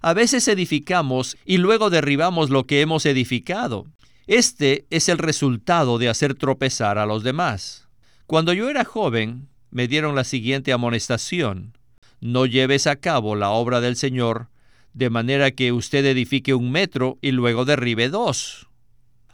A 0.00 0.14
veces 0.14 0.46
edificamos 0.46 1.36
y 1.44 1.58
luego 1.58 1.90
derribamos 1.90 2.50
lo 2.50 2.66
que 2.66 2.80
hemos 2.80 3.06
edificado. 3.06 3.86
Este 4.28 4.86
es 4.90 5.08
el 5.08 5.18
resultado 5.18 5.98
de 5.98 6.08
hacer 6.08 6.34
tropezar 6.34 6.98
a 6.98 7.06
los 7.06 7.24
demás. 7.24 7.88
Cuando 8.26 8.52
yo 8.52 8.70
era 8.70 8.84
joven, 8.84 9.48
me 9.70 9.88
dieron 9.88 10.14
la 10.14 10.24
siguiente 10.24 10.72
amonestación. 10.72 11.76
No 12.20 12.46
lleves 12.46 12.86
a 12.86 12.96
cabo 12.96 13.34
la 13.34 13.50
obra 13.50 13.80
del 13.80 13.96
Señor 13.96 14.48
de 14.94 15.10
manera 15.10 15.50
que 15.52 15.72
usted 15.72 16.04
edifique 16.04 16.54
un 16.54 16.70
metro 16.70 17.18
y 17.22 17.30
luego 17.30 17.64
derribe 17.64 18.08
dos. 18.08 18.68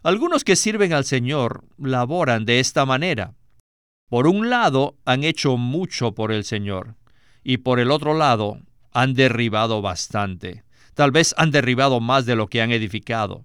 Algunos 0.02 0.44
que 0.44 0.56
sirven 0.56 0.92
al 0.92 1.04
Señor 1.04 1.64
laboran 1.76 2.44
de 2.44 2.60
esta 2.60 2.86
manera. 2.86 3.34
Por 4.08 4.26
un 4.26 4.48
lado, 4.48 4.96
han 5.04 5.24
hecho 5.24 5.56
mucho 5.56 6.12
por 6.14 6.32
el 6.32 6.44
Señor, 6.44 6.94
y 7.42 7.58
por 7.58 7.80
el 7.80 7.90
otro 7.90 8.14
lado, 8.14 8.60
han 8.92 9.14
derribado 9.14 9.82
bastante. 9.82 10.64
Tal 10.94 11.10
vez 11.10 11.34
han 11.36 11.50
derribado 11.50 12.00
más 12.00 12.26
de 12.26 12.36
lo 12.36 12.48
que 12.48 12.62
han 12.62 12.72
edificado. 12.72 13.42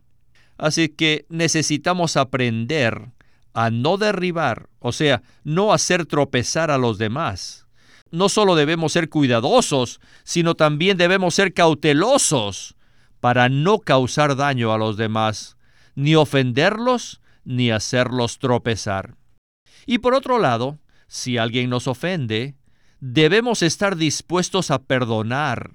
Así 0.57 0.89
que 0.89 1.25
necesitamos 1.29 2.17
aprender 2.17 3.12
a 3.53 3.69
no 3.69 3.98
derribar, 3.98 4.69
o 4.79 4.91
sea, 4.91 5.22
no 5.43 5.74
hacer 5.74 6.05
tropezar 6.05 6.72
a 6.72 6.77
los 6.77 6.98
demás. 6.98 7.67
No 8.12 8.29
solo 8.29 8.55
debemos 8.55 8.93
ser 8.93 9.10
cuidadosos, 9.10 10.00
sino 10.24 10.55
también 10.55 10.98
debemos 10.98 11.36
ser 11.36 11.53
cautelosos 11.53 12.75
para 13.19 13.50
no 13.50 13.79
causar 13.79 14.36
daño 14.36 14.72
a 14.72 14.77
los 14.77 14.98
demás, 14.98 15.57
ni 15.95 16.15
ofenderlos, 16.15 17.21
ni 17.45 17.71
hacerlos 17.71 18.39
tropezar. 18.39 19.15
Y 19.85 20.00
por 20.00 20.13
otro 20.13 20.39
lado, 20.39 20.79
si 21.07 21.38
alguien 21.38 21.69
nos 21.69 21.88
ofende, 21.88 22.55
debemos 23.00 23.62
estar 23.62 23.95
dispuestos 23.97 24.71
a 24.71 24.81
perdonar. 24.81 25.71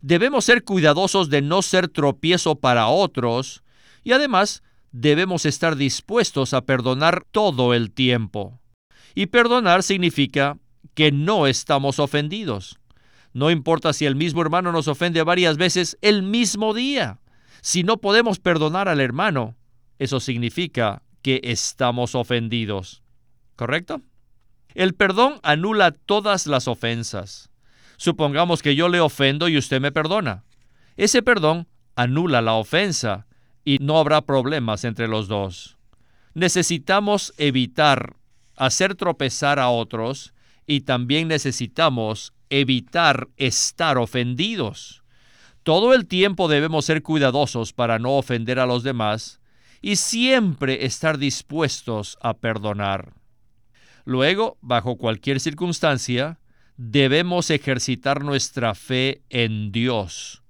Debemos 0.00 0.44
ser 0.44 0.64
cuidadosos 0.64 1.30
de 1.30 1.42
no 1.42 1.62
ser 1.62 1.88
tropiezo 1.88 2.56
para 2.56 2.88
otros 2.88 3.62
y 4.02 4.12
además 4.12 4.62
debemos 4.90 5.46
estar 5.46 5.76
dispuestos 5.76 6.54
a 6.54 6.62
perdonar 6.62 7.24
todo 7.30 7.74
el 7.74 7.92
tiempo. 7.92 8.60
Y 9.14 9.26
perdonar 9.26 9.82
significa 9.82 10.58
que 10.94 11.12
no 11.12 11.46
estamos 11.46 11.98
ofendidos. 11.98 12.78
No 13.32 13.50
importa 13.50 13.92
si 13.92 14.04
el 14.04 14.16
mismo 14.16 14.42
hermano 14.42 14.72
nos 14.72 14.88
ofende 14.88 15.22
varias 15.22 15.56
veces 15.56 15.96
el 16.02 16.22
mismo 16.22 16.74
día. 16.74 17.20
Si 17.62 17.84
no 17.84 17.98
podemos 17.98 18.40
perdonar 18.40 18.88
al 18.88 19.00
hermano, 19.00 19.54
eso 20.00 20.18
significa 20.18 21.02
que 21.22 21.40
estamos 21.44 22.16
ofendidos. 22.16 23.04
¿Correcto? 23.54 24.02
El 24.74 24.94
perdón 24.94 25.38
anula 25.44 25.92
todas 25.92 26.48
las 26.48 26.66
ofensas. 26.66 27.50
Supongamos 27.96 28.62
que 28.62 28.74
yo 28.74 28.88
le 28.88 28.98
ofendo 28.98 29.46
y 29.48 29.56
usted 29.56 29.80
me 29.80 29.92
perdona. 29.92 30.42
Ese 30.96 31.22
perdón 31.22 31.68
anula 31.94 32.42
la 32.42 32.54
ofensa 32.54 33.26
y 33.64 33.78
no 33.78 33.98
habrá 33.98 34.22
problemas 34.22 34.82
entre 34.82 35.06
los 35.06 35.28
dos. 35.28 35.76
Necesitamos 36.34 37.32
evitar 37.36 38.16
hacer 38.56 38.96
tropezar 38.96 39.60
a 39.60 39.68
otros 39.68 40.34
y 40.66 40.80
también 40.80 41.28
necesitamos 41.28 42.32
evitar 42.50 43.28
estar 43.36 43.98
ofendidos. 43.98 45.01
Todo 45.62 45.94
el 45.94 46.06
tiempo 46.06 46.48
debemos 46.48 46.84
ser 46.84 47.02
cuidadosos 47.02 47.72
para 47.72 47.98
no 47.98 48.16
ofender 48.16 48.58
a 48.58 48.66
los 48.66 48.82
demás 48.82 49.40
y 49.80 49.96
siempre 49.96 50.84
estar 50.86 51.18
dispuestos 51.18 52.18
a 52.20 52.34
perdonar. 52.34 53.14
Luego, 54.04 54.58
bajo 54.60 54.96
cualquier 54.96 55.40
circunstancia, 55.40 56.40
debemos 56.76 57.50
ejercitar 57.50 58.24
nuestra 58.24 58.74
fe 58.74 59.22
en 59.30 59.70
Dios 59.70 60.42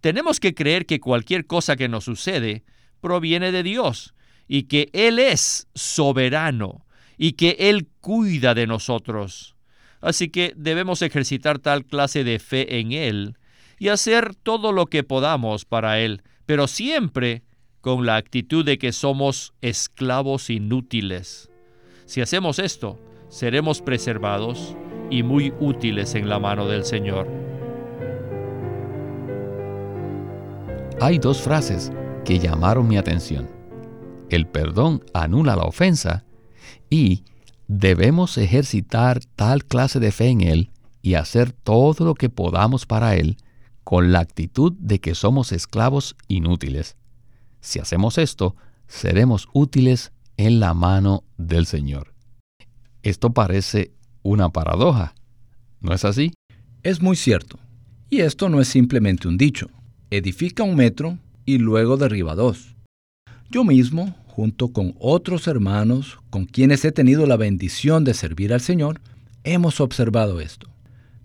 tenemos 0.00 0.38
que 0.40 0.54
creer 0.54 0.86
que 0.86 1.00
cualquier 1.00 1.46
cosa 1.46 1.76
que 1.76 1.88
nos 1.88 2.04
sucede 2.04 2.64
proviene 3.00 3.52
de 3.52 3.62
Dios 3.62 4.14
y 4.46 4.64
que 4.64 4.90
Él 4.92 5.18
es 5.18 5.68
soberano 5.74 6.86
y 7.16 7.32
que 7.32 7.56
Él 7.58 7.88
cuida 8.00 8.54
de 8.54 8.66
nosotros. 8.66 9.56
Así 10.00 10.28
que 10.28 10.52
debemos 10.56 11.02
ejercitar 11.02 11.58
tal 11.58 11.84
clase 11.84 12.22
de 12.22 12.38
fe 12.38 12.78
en 12.78 12.92
Él 12.92 13.37
y 13.78 13.88
hacer 13.88 14.34
todo 14.34 14.72
lo 14.72 14.86
que 14.86 15.02
podamos 15.02 15.64
para 15.64 16.00
Él, 16.00 16.22
pero 16.46 16.66
siempre 16.66 17.42
con 17.80 18.06
la 18.06 18.16
actitud 18.16 18.64
de 18.64 18.78
que 18.78 18.92
somos 18.92 19.52
esclavos 19.60 20.50
inútiles. 20.50 21.50
Si 22.06 22.20
hacemos 22.20 22.58
esto, 22.58 22.98
seremos 23.28 23.82
preservados 23.82 24.76
y 25.10 25.22
muy 25.22 25.52
útiles 25.60 26.14
en 26.14 26.28
la 26.28 26.38
mano 26.38 26.66
del 26.66 26.84
Señor. 26.84 27.48
hay 31.00 31.18
dos 31.18 31.40
frases 31.40 31.92
que 32.24 32.38
llamaron 32.38 32.88
mi 32.88 32.96
atención. 32.96 33.48
El 34.30 34.46
perdón 34.46 35.04
anula 35.14 35.56
la 35.56 35.62
ofensa 35.62 36.24
y 36.90 37.24
debemos 37.66 38.36
ejercitar 38.36 39.20
tal 39.36 39.64
clase 39.64 40.00
de 40.00 40.12
fe 40.12 40.28
en 40.28 40.40
Él 40.40 40.70
y 41.02 41.14
hacer 41.14 41.52
todo 41.52 42.04
lo 42.04 42.14
que 42.14 42.28
podamos 42.28 42.84
para 42.84 43.16
Él 43.16 43.36
con 43.88 44.12
la 44.12 44.20
actitud 44.20 44.74
de 44.78 44.98
que 44.98 45.14
somos 45.14 45.50
esclavos 45.50 46.14
inútiles. 46.28 46.98
Si 47.62 47.78
hacemos 47.78 48.18
esto, 48.18 48.54
seremos 48.86 49.48
útiles 49.54 50.12
en 50.36 50.60
la 50.60 50.74
mano 50.74 51.24
del 51.38 51.64
Señor. 51.64 52.12
Esto 53.02 53.32
parece 53.32 53.92
una 54.22 54.50
paradoja, 54.50 55.14
¿no 55.80 55.94
es 55.94 56.04
así? 56.04 56.34
Es 56.82 57.00
muy 57.00 57.16
cierto. 57.16 57.58
Y 58.10 58.20
esto 58.20 58.50
no 58.50 58.60
es 58.60 58.68
simplemente 58.68 59.26
un 59.26 59.38
dicho 59.38 59.70
edifica 60.10 60.62
un 60.64 60.76
metro 60.76 61.18
y 61.46 61.56
luego 61.56 61.96
derriba 61.96 62.34
dos. 62.34 62.76
Yo 63.50 63.64
mismo, 63.64 64.14
junto 64.26 64.68
con 64.68 64.96
otros 64.98 65.46
hermanos 65.46 66.18
con 66.28 66.44
quienes 66.44 66.84
he 66.84 66.92
tenido 66.92 67.26
la 67.26 67.38
bendición 67.38 68.04
de 68.04 68.12
servir 68.12 68.52
al 68.52 68.60
Señor, 68.60 69.00
hemos 69.44 69.80
observado 69.80 70.40
esto. 70.40 70.68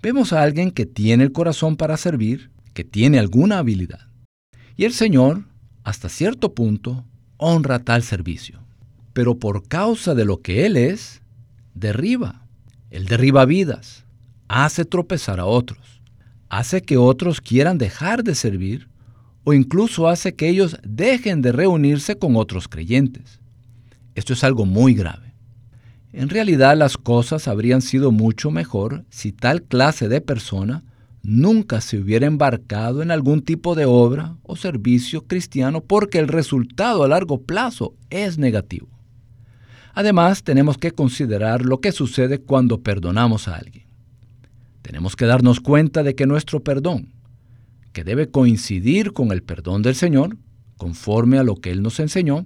Vemos 0.01 0.34
a 0.34 0.43
alguien 0.43 0.72
que 0.72 0.86
tiene 0.86 1.24
el 1.24 1.32
corazón 1.32 1.77
para 1.77 1.98
servir, 1.98 2.52
que 2.74 2.84
tiene 2.84 3.20
alguna 3.20 3.60
habilidad. 3.60 4.08
Y 4.75 4.86
el 4.86 4.94
Señor, 4.94 5.46
hasta 5.84 6.10
cierto 6.10 6.53
punto, 6.53 7.06
honra 7.38 7.80
tal 7.80 8.03
servicio. 8.03 8.60
Pero 9.13 9.38
por 9.38 9.68
causa 9.68 10.15
de 10.15 10.25
lo 10.25 10.42
que 10.42 10.65
Él 10.65 10.77
es, 10.77 11.22
derriba. 11.74 12.48
Él 12.89 13.06
derriba 13.06 13.46
vidas, 13.46 14.06
hace 14.48 14.86
tropezar 14.86 15.39
a 15.39 15.46
otros 15.46 15.94
hace 16.53 16.84
que 16.84 16.98
otros 16.98 17.42
quieran 17.42 17.80
dejar 17.80 18.24
de 18.24 18.36
servir 18.36 18.88
o 19.44 19.53
incluso 19.53 20.08
hace 20.08 20.36
que 20.36 20.50
ellos 20.50 20.77
dejen 20.84 21.42
de 21.42 21.51
reunirse 21.51 22.15
con 22.20 22.36
otros 22.36 22.68
creyentes. 22.68 23.39
Esto 24.13 24.34
es 24.34 24.44
algo 24.44 24.65
muy 24.65 24.94
grave. 24.94 25.34
En 26.12 26.30
realidad 26.30 26.77
las 26.77 26.96
cosas 26.96 27.48
habrían 27.48 27.82
sido 27.82 28.12
mucho 28.12 28.51
mejor 28.51 29.03
si 29.10 29.32
tal 29.32 29.63
clase 29.63 30.08
de 30.08 30.22
persona 30.22 30.84
nunca 31.24 31.80
se 31.80 31.98
hubiera 31.98 32.27
embarcado 32.27 33.01
en 33.01 33.10
algún 33.10 33.42
tipo 33.42 33.75
de 33.75 33.86
obra 33.86 34.36
o 34.44 34.56
servicio 34.56 35.25
cristiano 35.25 35.82
porque 35.82 36.20
el 36.20 36.27
resultado 36.27 37.03
a 37.03 37.08
largo 37.08 37.42
plazo 37.42 37.96
es 38.10 38.38
negativo. 38.38 38.89
Además, 39.94 40.44
tenemos 40.44 40.77
que 40.77 40.92
considerar 40.92 41.63
lo 41.63 41.80
que 41.80 41.92
sucede 41.92 42.39
cuando 42.39 42.82
perdonamos 42.82 43.48
a 43.48 43.56
alguien. 43.56 43.86
Tenemos 44.82 45.15
que 45.15 45.25
darnos 45.25 45.62
cuenta 45.62 46.03
de 46.03 46.13
que 46.13 46.27
nuestro 46.27 46.62
perdón, 46.62 47.13
que 47.94 48.03
debe 48.03 48.30
coincidir 48.30 49.13
con 49.13 49.32
el 49.32 49.44
perdón 49.44 49.82
del 49.82 49.96
Señor, 49.96 50.38
conforme 50.77 51.38
a 51.38 51.44
lo 51.44 51.56
que 51.56 51.72
Él 51.72 51.84
nos 51.84 52.00
enseñó, 52.00 52.46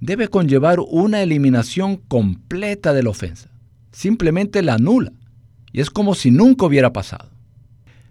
debe 0.00 0.28
conllevar 0.28 0.80
una 0.80 1.22
eliminación 1.22 1.96
completa 1.96 2.92
de 2.92 3.02
la 3.04 3.10
ofensa. 3.10 3.50
Simplemente 3.92 4.62
la 4.62 4.74
anula 4.74 5.12
y 5.70 5.80
es 5.80 5.90
como 5.90 6.14
si 6.14 6.30
nunca 6.30 6.66
hubiera 6.66 6.92
pasado. 6.92 7.33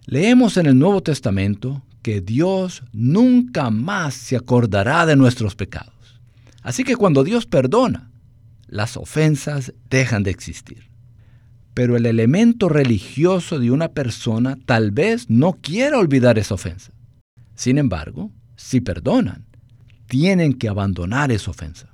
Leemos 0.05 0.57
en 0.57 0.65
el 0.65 0.77
Nuevo 0.77 1.01
Testamento 1.01 1.81
que 2.01 2.19
Dios 2.19 2.83
nunca 2.91 3.69
más 3.69 4.13
se 4.13 4.35
acordará 4.35 5.05
de 5.05 5.15
nuestros 5.15 5.55
pecados. 5.55 6.19
Así 6.61 6.83
que 6.83 6.97
cuando 6.97 7.23
Dios 7.23 7.45
perdona, 7.45 8.11
las 8.67 8.97
ofensas 8.97 9.73
dejan 9.89 10.23
de 10.23 10.31
existir. 10.31 10.89
Pero 11.73 11.95
el 11.95 12.05
elemento 12.05 12.69
religioso 12.69 13.59
de 13.59 13.71
una 13.71 13.89
persona 13.89 14.57
tal 14.65 14.91
vez 14.91 15.29
no 15.29 15.53
quiera 15.53 15.97
olvidar 15.97 16.37
esa 16.37 16.55
ofensa. 16.55 16.91
Sin 17.55 17.77
embargo, 17.77 18.31
si 18.55 18.81
perdonan, 18.81 19.45
tienen 20.07 20.53
que 20.53 20.67
abandonar 20.67 21.31
esa 21.31 21.51
ofensa. 21.51 21.89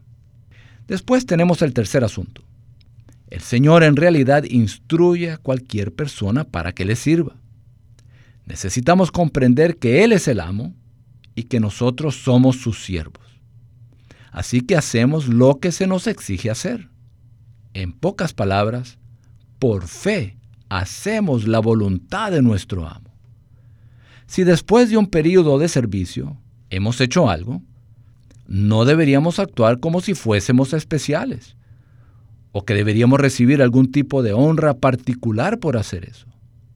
Después 0.88 1.26
tenemos 1.26 1.62
el 1.62 1.74
tercer 1.74 2.04
asunto. 2.04 2.42
El 3.28 3.42
Señor 3.42 3.84
en 3.84 3.96
realidad 3.96 4.44
instruye 4.44 5.32
a 5.32 5.38
cualquier 5.38 5.94
persona 5.94 6.46
para 6.46 6.74
que 6.74 6.86
le 6.86 6.96
sirva. 6.96 7.36
Necesitamos 8.50 9.12
comprender 9.12 9.78
que 9.78 10.04
Él 10.04 10.12
es 10.12 10.28
el 10.28 10.40
amo 10.40 10.74
y 11.36 11.44
que 11.44 11.60
nosotros 11.60 12.16
somos 12.16 12.58
sus 12.58 12.84
siervos. 12.84 13.24
Así 14.32 14.62
que 14.62 14.76
hacemos 14.76 15.28
lo 15.28 15.60
que 15.60 15.72
se 15.72 15.86
nos 15.86 16.08
exige 16.08 16.50
hacer. 16.50 16.90
En 17.76 17.94
pocas 17.94 18.34
palabras, 18.34 18.98
por 19.60 19.88
fe 19.88 20.36
hacemos 20.68 21.48
la 21.48 21.60
voluntad 21.60 22.32
de 22.32 22.42
nuestro 22.42 22.88
amo. 22.88 23.14
Si 24.26 24.44
después 24.44 24.90
de 24.90 24.98
un 24.98 25.08
periodo 25.08 25.60
de 25.60 25.68
servicio 25.68 26.36
hemos 26.72 27.00
hecho 27.02 27.30
algo, 27.30 27.62
no 28.48 28.84
deberíamos 28.84 29.38
actuar 29.38 29.80
como 29.80 30.02
si 30.02 30.16
fuésemos 30.16 30.74
especiales 30.74 31.56
o 32.52 32.66
que 32.66 32.74
deberíamos 32.74 33.20
recibir 33.20 33.62
algún 33.62 33.92
tipo 33.92 34.24
de 34.24 34.34
honra 34.34 34.74
particular 34.74 35.60
por 35.60 35.78
hacer 35.78 36.06
eso. 36.06 36.26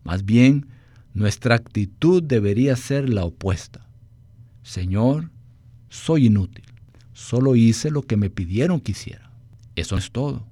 Más 0.03 0.23
bien, 0.23 0.67
nuestra 1.13 1.55
actitud 1.55 2.23
debería 2.23 2.75
ser 2.75 3.09
la 3.09 3.23
opuesta. 3.23 3.87
Señor, 4.63 5.29
soy 5.89 6.25
inútil. 6.25 6.65
Solo 7.13 7.55
hice 7.55 7.91
lo 7.91 8.01
que 8.01 8.17
me 8.17 8.31
pidieron 8.31 8.79
que 8.79 8.93
hiciera. 8.93 9.31
Eso 9.75 9.97
es 9.97 10.11
todo. 10.11 10.47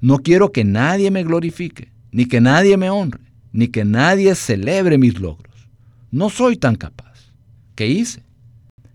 No 0.00 0.18
quiero 0.18 0.50
que 0.50 0.64
nadie 0.64 1.12
me 1.12 1.22
glorifique, 1.22 1.92
ni 2.10 2.26
que 2.26 2.40
nadie 2.40 2.76
me 2.76 2.90
honre, 2.90 3.22
ni 3.52 3.68
que 3.68 3.84
nadie 3.84 4.34
celebre 4.34 4.98
mis 4.98 5.20
logros. 5.20 5.68
No 6.10 6.28
soy 6.30 6.56
tan 6.56 6.74
capaz. 6.74 7.32
¿Qué 7.76 7.86
hice? 7.86 8.24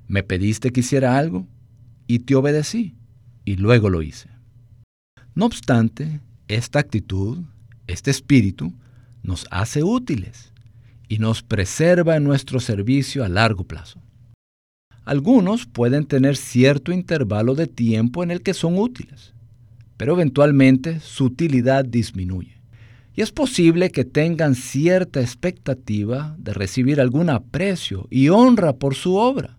Me 0.07 0.23
pediste 0.23 0.71
que 0.71 0.81
hiciera 0.81 1.17
algo 1.17 1.47
y 2.07 2.19
te 2.19 2.35
obedecí, 2.35 2.95
y 3.45 3.55
luego 3.55 3.89
lo 3.89 4.01
hice. 4.01 4.29
No 5.35 5.45
obstante, 5.45 6.19
esta 6.49 6.79
actitud, 6.79 7.39
este 7.87 8.11
espíritu, 8.11 8.73
nos 9.23 9.47
hace 9.51 9.83
útiles 9.83 10.51
y 11.07 11.19
nos 11.19 11.43
preserva 11.43 12.15
en 12.15 12.23
nuestro 12.23 12.59
servicio 12.59 13.23
a 13.23 13.29
largo 13.29 13.63
plazo. 13.63 14.01
Algunos 15.05 15.65
pueden 15.65 16.05
tener 16.05 16.35
cierto 16.35 16.91
intervalo 16.91 17.55
de 17.55 17.67
tiempo 17.67 18.23
en 18.23 18.31
el 18.31 18.41
que 18.41 18.53
son 18.53 18.77
útiles, 18.77 19.33
pero 19.95 20.13
eventualmente 20.13 20.99
su 20.99 21.25
utilidad 21.25 21.85
disminuye. 21.85 22.57
Y 23.15 23.21
es 23.21 23.31
posible 23.31 23.89
que 23.89 24.05
tengan 24.05 24.53
cierta 24.53 25.21
expectativa 25.21 26.35
de 26.37 26.53
recibir 26.53 26.99
algún 26.99 27.29
aprecio 27.29 28.07
y 28.11 28.29
honra 28.29 28.73
por 28.73 28.95
su 28.95 29.15
obra, 29.15 29.57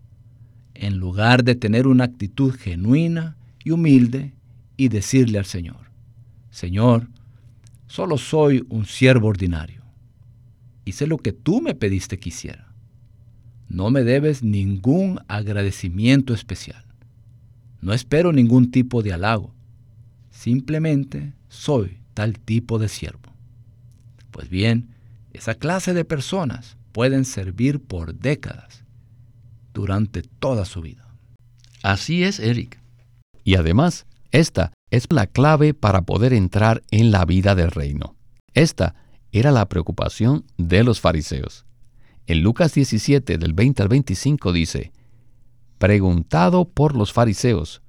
en 0.75 0.97
lugar 0.97 1.43
de 1.43 1.55
tener 1.55 1.87
una 1.87 2.05
actitud 2.05 2.53
genuina 2.53 3.35
y 3.63 3.71
humilde 3.71 4.33
y 4.77 4.87
decirle 4.87 5.39
al 5.39 5.45
Señor, 5.45 5.91
Señor, 6.51 7.09
solo 7.87 8.17
soy 8.17 8.65
un 8.69 8.85
siervo 8.85 9.27
ordinario. 9.27 9.78
Hice 10.89 11.05
lo 11.05 11.19
que 11.19 11.33
tú 11.33 11.61
me 11.61 11.75
pediste 11.75 12.17
que 12.17 12.29
hiciera. 12.29 12.73
No 13.67 13.91
me 13.91 14.03
debes 14.03 14.41
ningún 14.41 15.19
agradecimiento 15.27 16.33
especial. 16.33 16.83
No 17.79 17.93
espero 17.93 18.33
ningún 18.33 18.71
tipo 18.71 19.03
de 19.03 19.13
halago. 19.13 19.53
Simplemente 20.31 21.35
soy 21.47 21.99
tal 22.15 22.39
tipo 22.39 22.79
de 22.79 22.87
siervo. 22.87 23.31
Pues 24.31 24.49
bien, 24.49 24.95
esa 25.31 25.53
clase 25.53 25.93
de 25.93 26.05
personas 26.05 26.75
pueden 26.91 27.23
servir 27.23 27.79
por 27.79 28.15
décadas 28.15 28.83
durante 29.75 30.23
toda 30.23 30.65
su 30.65 30.81
vida. 30.81 31.07
Así 31.83 32.23
es, 32.23 32.39
Eric. 32.39 32.81
Y 33.43 33.53
además, 33.53 34.07
esta 34.31 34.73
es 34.89 35.05
la 35.11 35.27
clave 35.27 35.75
para 35.75 36.01
poder 36.01 36.33
entrar 36.33 36.81
en 36.89 37.11
la 37.11 37.25
vida 37.25 37.53
del 37.53 37.69
reino. 37.69 38.15
Esta 38.55 38.95
era 39.31 39.51
la 39.51 39.67
preocupación 39.67 40.45
de 40.57 40.83
los 40.83 40.99
fariseos. 40.99 41.65
En 42.27 42.43
Lucas 42.43 42.73
17 42.73 43.37
del 43.37 43.53
20 43.53 43.83
al 43.83 43.87
25 43.89 44.51
dice, 44.51 44.91
Preguntado 45.77 46.65
por 46.65 46.95
los 46.95 47.13
fariseos, 47.13 47.81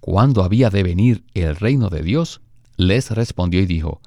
¿cuándo 0.00 0.42
había 0.42 0.68
de 0.70 0.82
venir 0.82 1.24
el 1.34 1.56
reino 1.56 1.88
de 1.88 2.02
Dios? 2.02 2.40
Les 2.76 3.10
respondió 3.10 3.60
y 3.60 3.66
dijo, 3.66 4.00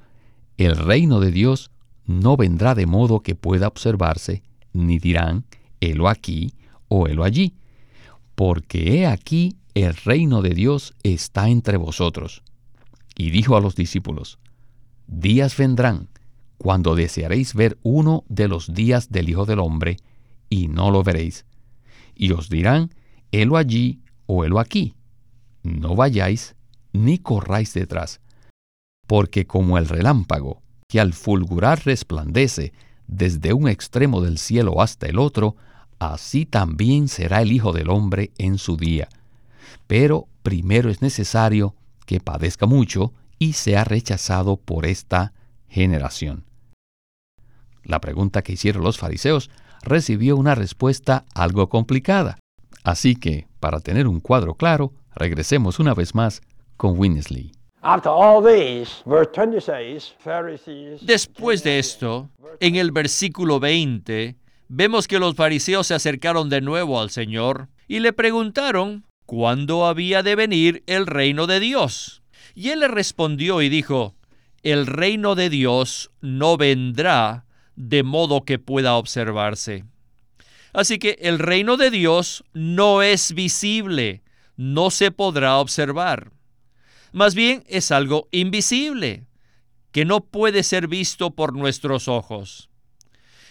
El 0.56 0.76
reino 0.76 1.20
de 1.20 1.30
Dios 1.30 1.70
no 2.06 2.36
vendrá 2.36 2.74
de 2.74 2.86
modo 2.86 3.20
que 3.20 3.34
pueda 3.34 3.68
observarse, 3.68 4.42
ni 4.72 4.98
dirán, 4.98 5.44
helo 5.80 6.08
aquí 6.08 6.54
o 6.88 7.06
helo 7.06 7.24
allí, 7.24 7.54
porque 8.34 8.98
he 8.98 9.06
aquí 9.06 9.56
el 9.74 9.94
reino 9.94 10.42
de 10.42 10.50
Dios 10.50 10.94
está 11.02 11.48
entre 11.48 11.76
vosotros. 11.76 12.42
Y 13.16 13.30
dijo 13.30 13.56
a 13.56 13.60
los 13.60 13.74
discípulos, 13.74 14.38
Días 15.06 15.56
vendrán, 15.56 16.09
cuando 16.62 16.94
desearéis 16.94 17.54
ver 17.54 17.78
uno 17.82 18.22
de 18.28 18.46
los 18.46 18.74
días 18.74 19.08
del 19.08 19.30
Hijo 19.30 19.46
del 19.46 19.60
Hombre, 19.60 19.96
y 20.50 20.68
no 20.68 20.90
lo 20.90 21.02
veréis. 21.02 21.46
Y 22.14 22.32
os 22.32 22.50
dirán, 22.50 22.90
helo 23.32 23.56
allí 23.56 24.02
o 24.26 24.44
helo 24.44 24.60
aquí. 24.60 24.94
No 25.62 25.96
vayáis, 25.96 26.56
ni 26.92 27.16
corráis 27.16 27.72
detrás. 27.72 28.20
Porque 29.06 29.46
como 29.46 29.78
el 29.78 29.88
relámpago, 29.88 30.60
que 30.86 31.00
al 31.00 31.14
fulgurar 31.14 31.86
resplandece 31.86 32.74
desde 33.06 33.54
un 33.54 33.66
extremo 33.66 34.20
del 34.20 34.36
cielo 34.36 34.82
hasta 34.82 35.06
el 35.06 35.18
otro, 35.18 35.56
así 35.98 36.44
también 36.44 37.08
será 37.08 37.40
el 37.40 37.52
Hijo 37.52 37.72
del 37.72 37.88
Hombre 37.88 38.32
en 38.36 38.58
su 38.58 38.76
día. 38.76 39.08
Pero 39.86 40.28
primero 40.42 40.90
es 40.90 41.00
necesario 41.00 41.74
que 42.04 42.20
padezca 42.20 42.66
mucho 42.66 43.14
y 43.38 43.54
sea 43.54 43.84
rechazado 43.84 44.58
por 44.58 44.84
esta 44.84 45.32
generación. 45.68 46.49
La 47.82 48.00
pregunta 48.00 48.42
que 48.42 48.52
hicieron 48.52 48.82
los 48.82 48.98
fariseos 48.98 49.50
recibió 49.82 50.36
una 50.36 50.54
respuesta 50.54 51.24
algo 51.34 51.68
complicada. 51.68 52.38
Así 52.84 53.16
que, 53.16 53.46
para 53.60 53.80
tener 53.80 54.06
un 54.06 54.20
cuadro 54.20 54.54
claro, 54.54 54.92
regresemos 55.14 55.78
una 55.78 55.94
vez 55.94 56.14
más 56.14 56.42
con 56.76 56.98
Winnesley. 56.98 57.52
Después 61.02 61.62
de 61.62 61.78
esto, 61.78 62.30
en 62.60 62.76
el 62.76 62.92
versículo 62.92 63.58
20, 63.58 64.36
vemos 64.68 65.08
que 65.08 65.18
los 65.18 65.34
fariseos 65.34 65.86
se 65.86 65.94
acercaron 65.94 66.48
de 66.50 66.60
nuevo 66.60 67.00
al 67.00 67.10
Señor 67.10 67.68
y 67.88 68.00
le 68.00 68.12
preguntaron 68.12 69.04
cuándo 69.24 69.86
había 69.86 70.22
de 70.22 70.36
venir 70.36 70.82
el 70.86 71.06
reino 71.06 71.46
de 71.46 71.60
Dios. 71.60 72.22
Y 72.54 72.70
él 72.70 72.80
le 72.80 72.88
respondió 72.88 73.62
y 73.62 73.68
dijo, 73.68 74.14
el 74.62 74.86
reino 74.86 75.34
de 75.34 75.48
Dios 75.48 76.10
no 76.20 76.56
vendrá 76.56 77.46
de 77.76 78.02
modo 78.02 78.44
que 78.44 78.58
pueda 78.58 78.94
observarse. 78.96 79.84
Así 80.72 80.98
que 80.98 81.18
el 81.20 81.38
reino 81.38 81.76
de 81.76 81.90
Dios 81.90 82.44
no 82.52 83.02
es 83.02 83.34
visible, 83.34 84.22
no 84.56 84.90
se 84.90 85.10
podrá 85.10 85.56
observar. 85.58 86.32
Más 87.12 87.34
bien 87.34 87.64
es 87.66 87.90
algo 87.90 88.28
invisible, 88.30 89.24
que 89.90 90.04
no 90.04 90.20
puede 90.20 90.62
ser 90.62 90.86
visto 90.86 91.32
por 91.32 91.56
nuestros 91.56 92.06
ojos. 92.06 92.68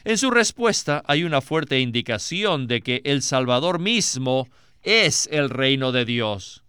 En 0.05 0.17
su 0.17 0.31
respuesta 0.31 1.03
hay 1.05 1.25
una 1.25 1.41
fuerte 1.41 1.79
indicación 1.81 2.67
de 2.67 2.81
que 2.81 3.01
el 3.03 3.21
Salvador 3.21 3.79
mismo 3.79 4.47
es 4.81 5.27
el 5.31 5.49
reino 5.49 5.91
de 5.91 6.05
Dios. 6.05 6.63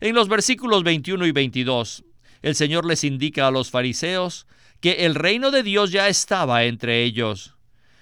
En 0.00 0.14
los 0.14 0.28
versículos 0.28 0.82
21 0.82 1.26
y 1.26 1.32
22, 1.32 2.04
el 2.42 2.54
Señor 2.54 2.84
les 2.84 3.04
indica 3.04 3.46
a 3.46 3.50
los 3.52 3.70
fariseos 3.70 4.46
que 4.86 5.04
el 5.04 5.16
reino 5.16 5.50
de 5.50 5.64
Dios 5.64 5.90
ya 5.90 6.06
estaba 6.06 6.62
entre 6.62 7.02
ellos. 7.02 7.56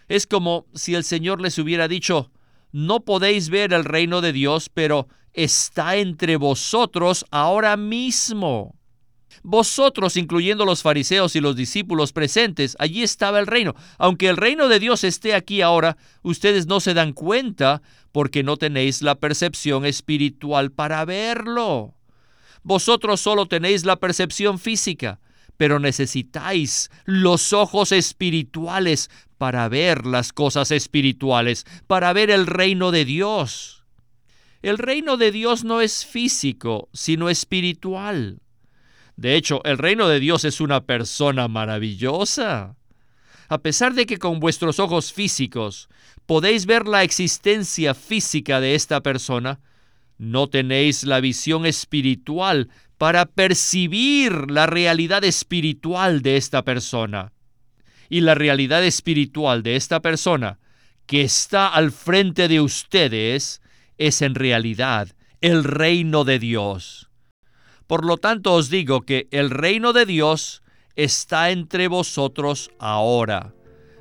Es 0.07 0.27
como 0.27 0.67
si 0.75 0.95
el 0.95 1.03
Señor 1.03 1.41
les 1.41 1.57
hubiera 1.59 1.89
dicho, 1.89 2.31
no 2.73 3.01
podéis 3.07 3.49
ver 3.49 3.73
el 3.73 3.87
reino 3.87 4.21
de 4.21 4.35
Dios, 4.35 4.69
pero 4.69 5.09
está 5.33 5.97
entre 5.97 6.37
vosotros 6.37 7.25
ahora 7.31 7.79
mismo. 7.79 8.75
Vosotros, 9.43 10.19
incluyendo 10.19 10.67
los 10.67 10.83
fariseos 10.83 11.35
y 11.37 11.41
los 11.41 11.57
discípulos 11.57 12.13
presentes, 12.13 12.77
allí 12.79 13.03
estaba 13.03 13.39
el 13.39 13.47
reino. 13.47 13.75
Aunque 13.97 14.29
el 14.29 14.37
reino 14.37 14.69
de 14.69 14.79
Dios 14.79 15.05
esté 15.05 15.35
aquí 15.35 15.63
ahora, 15.63 15.97
ustedes 16.21 16.67
no 16.67 16.81
se 16.81 16.93
dan 16.93 17.15
cuenta 17.15 17.81
porque 18.13 18.43
no 18.43 18.59
tenéis 18.59 19.01
la 19.01 19.15
percepción 19.15 19.87
espiritual 19.87 20.71
para 20.71 21.03
verlo. 21.07 21.95
Vosotros 22.63 23.23
solo 23.23 23.47
tenéis 23.47 23.87
la 23.87 23.97
percepción 23.97 24.59
física, 24.59 25.19
pero 25.57 25.79
necesitáis 25.79 26.91
los 27.05 27.53
ojos 27.53 27.93
espirituales 27.93 29.11
para 29.39 29.69
ver 29.69 30.07
las 30.07 30.33
cosas 30.33 30.71
espirituales, 30.71 31.67
para 31.87 32.13
ver 32.13 32.31
el 32.31 32.47
reino 32.47 32.91
de 32.91 33.05
Dios. 33.05 33.85
El 34.63 34.79
reino 34.79 35.17
de 35.17 35.31
Dios 35.31 35.65
no 35.65 35.81
es 35.81 36.07
físico, 36.07 36.89
sino 36.93 37.29
espiritual. 37.29 38.41
De 39.17 39.37
hecho, 39.37 39.63
el 39.65 39.79
reino 39.79 40.09
de 40.09 40.21
Dios 40.21 40.45
es 40.45 40.61
una 40.61 40.85
persona 40.85 41.49
maravillosa. 41.49 42.77
A 43.49 43.59
pesar 43.59 43.95
de 43.95 44.07
que 44.07 44.19
con 44.19 44.41
vuestros 44.41 44.81
ojos 44.81 45.13
físicos 45.13 45.89
podéis 46.27 46.67
ver 46.67 46.89
la 46.89 47.03
existencia 47.03 47.95
física 47.95 48.59
de 48.61 48.75
esta 48.75 49.03
persona, 49.03 49.61
no 50.17 50.49
tenéis 50.49 51.05
la 51.05 51.21
visión 51.21 51.67
espiritual 51.67 52.71
para 52.99 53.27
percibir 53.27 54.51
la 54.51 54.67
realidad 54.67 55.25
espiritual 55.25 56.23
de 56.23 56.37
esta 56.37 56.63
persona. 56.63 57.33
Y 58.09 58.21
la 58.21 58.35
realidad 58.35 58.85
espiritual 58.85 59.63
de 59.63 59.77
esta 59.77 60.01
persona 60.01 60.59
que 61.07 61.23
está 61.23 61.69
al 61.69 61.91
frente 61.91 62.49
de 62.49 62.61
ustedes 62.61 63.61
es 63.99 64.23
en 64.23 64.35
realidad 64.35 65.09
el 65.41 65.65
reino 65.65 66.25
de 66.25 66.39
Dios. 66.39 67.11
Por 67.87 68.05
lo 68.05 68.17
tanto 68.17 68.55
os 68.55 68.71
digo 68.71 69.03
que 69.03 69.29
el 69.31 69.51
reino 69.51 69.93
de 69.93 70.07
Dios 70.07 70.63
está 70.97 71.51
entre 71.51 71.89
vosotros 71.89 72.71
ahora, 72.79 73.53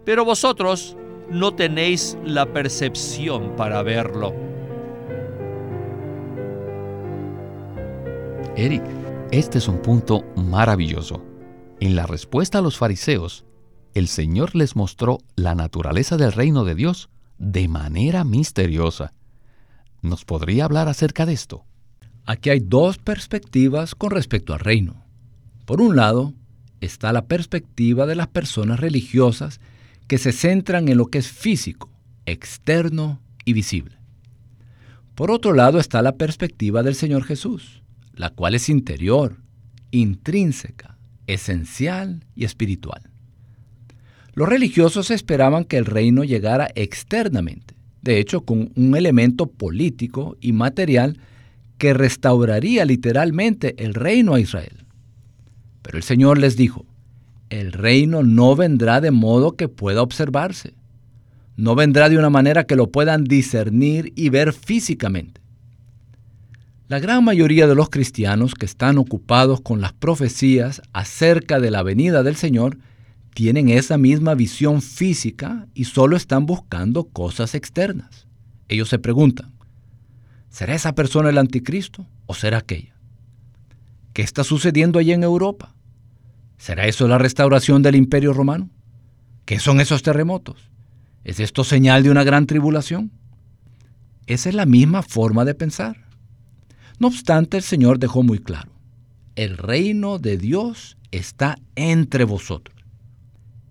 pero 0.05 0.23
vosotros 0.23 0.95
no 1.29 1.53
tenéis 1.53 2.17
la 2.23 2.45
percepción 2.45 3.55
para 3.55 3.83
verlo. 3.83 4.52
Eric, 8.55 8.83
este 9.31 9.57
es 9.57 9.67
un 9.67 9.81
punto 9.81 10.23
maravilloso. 10.35 11.25
En 11.79 11.95
la 11.95 12.05
respuesta 12.05 12.59
a 12.59 12.61
los 12.61 12.77
fariseos, 12.77 13.45
el 13.95 14.07
Señor 14.07 14.55
les 14.55 14.75
mostró 14.75 15.17
la 15.35 15.55
naturaleza 15.55 16.17
del 16.17 16.31
reino 16.31 16.63
de 16.63 16.75
Dios 16.75 17.09
de 17.39 17.67
manera 17.67 18.23
misteriosa. 18.23 19.11
¿Nos 20.03 20.23
podría 20.23 20.65
hablar 20.65 20.87
acerca 20.87 21.25
de 21.25 21.33
esto? 21.33 21.65
Aquí 22.25 22.51
hay 22.51 22.59
dos 22.59 22.99
perspectivas 22.99 23.95
con 23.95 24.11
respecto 24.11 24.53
al 24.53 24.59
reino. 24.59 25.03
Por 25.65 25.81
un 25.81 25.95
lado, 25.95 26.33
está 26.79 27.11
la 27.11 27.25
perspectiva 27.25 28.05
de 28.05 28.15
las 28.15 28.27
personas 28.27 28.79
religiosas 28.79 29.61
que 30.07 30.19
se 30.19 30.31
centran 30.31 30.87
en 30.89 30.97
lo 30.97 31.07
que 31.07 31.17
es 31.17 31.27
físico, 31.27 31.89
externo 32.27 33.19
y 33.45 33.53
visible. 33.53 33.97
Por 35.15 35.31
otro 35.31 35.53
lado 35.53 35.79
está 35.79 36.03
la 36.03 36.17
perspectiva 36.17 36.83
del 36.83 36.93
Señor 36.93 37.23
Jesús, 37.23 37.82
la 38.13 38.29
cual 38.29 38.55
es 38.55 38.69
interior, 38.69 39.37
intrínseca, 39.91 40.97
esencial 41.27 42.25
y 42.35 42.45
espiritual. 42.45 43.01
Los 44.33 44.49
religiosos 44.49 45.11
esperaban 45.11 45.63
que 45.63 45.77
el 45.77 45.85
reino 45.85 46.23
llegara 46.23 46.69
externamente, 46.75 47.75
de 48.01 48.19
hecho 48.19 48.41
con 48.41 48.71
un 48.75 48.95
elemento 48.95 49.47
político 49.47 50.37
y 50.41 50.53
material 50.53 51.19
que 51.77 51.93
restauraría 51.93 52.85
literalmente 52.85 53.75
el 53.83 53.93
reino 53.93 54.33
a 54.33 54.39
Israel. 54.39 54.85
Pero 55.83 55.97
el 55.97 56.03
Señor 56.03 56.37
les 56.37 56.55
dijo, 56.55 56.85
el 57.49 57.71
reino 57.71 58.23
no 58.23 58.55
vendrá 58.55 59.01
de 59.01 59.11
modo 59.11 59.55
que 59.55 59.67
pueda 59.67 60.01
observarse, 60.01 60.73
no 61.55 61.75
vendrá 61.75 62.09
de 62.09 62.17
una 62.17 62.31
manera 62.31 62.63
que 62.63 62.75
lo 62.75 62.89
puedan 62.89 63.25
discernir 63.25 64.11
y 64.15 64.29
ver 64.29 64.53
físicamente. 64.53 65.42
La 66.89 66.99
gran 66.99 67.23
mayoría 67.23 67.65
de 67.65 67.75
los 67.75 67.89
cristianos 67.89 68.55
que 68.55 68.65
están 68.65 68.97
ocupados 68.97 69.61
con 69.61 69.79
las 69.79 69.93
profecías 69.93 70.81
acerca 70.91 71.61
de 71.61 71.71
la 71.71 71.81
venida 71.81 72.23
del 72.23 72.35
Señor 72.35 72.77
tienen 73.33 73.69
esa 73.69 73.97
misma 73.97 74.35
visión 74.35 74.81
física 74.81 75.67
y 75.73 75.85
solo 75.85 76.17
están 76.17 76.45
buscando 76.45 77.05
cosas 77.05 77.55
externas. 77.55 78.27
Ellos 78.67 78.89
se 78.89 78.99
preguntan, 78.99 79.53
¿será 80.49 80.75
esa 80.75 80.93
persona 80.93 81.29
el 81.29 81.37
anticristo 81.37 82.05
o 82.25 82.33
será 82.33 82.57
aquella? 82.57 82.93
¿Qué 84.11 84.21
está 84.21 84.43
sucediendo 84.43 84.99
allí 84.99 85.13
en 85.13 85.23
Europa? 85.23 85.73
¿Será 86.57 86.85
eso 86.85 87.07
la 87.07 87.17
restauración 87.17 87.81
del 87.81 87.95
imperio 87.95 88.33
romano? 88.33 88.69
¿Qué 89.45 89.57
son 89.57 89.79
esos 89.79 90.03
terremotos? 90.03 90.69
¿Es 91.23 91.39
esto 91.39 91.63
señal 91.63 92.03
de 92.03 92.11
una 92.11 92.25
gran 92.25 92.45
tribulación? 92.45 93.11
Esa 94.27 94.49
es 94.49 94.55
la 94.55 94.65
misma 94.65 95.01
forma 95.01 95.45
de 95.45 95.55
pensar. 95.55 96.02
No 97.03 97.07
obstante, 97.07 97.57
el 97.57 97.63
Señor 97.63 97.99
dejó 97.99 98.23
muy 98.23 98.39
claro, 98.39 98.71
el 99.35 99.57
reino 99.57 100.19
de 100.19 100.37
Dios 100.37 100.95
está 101.11 101.57
entre 101.75 102.23
vosotros. 102.23 102.77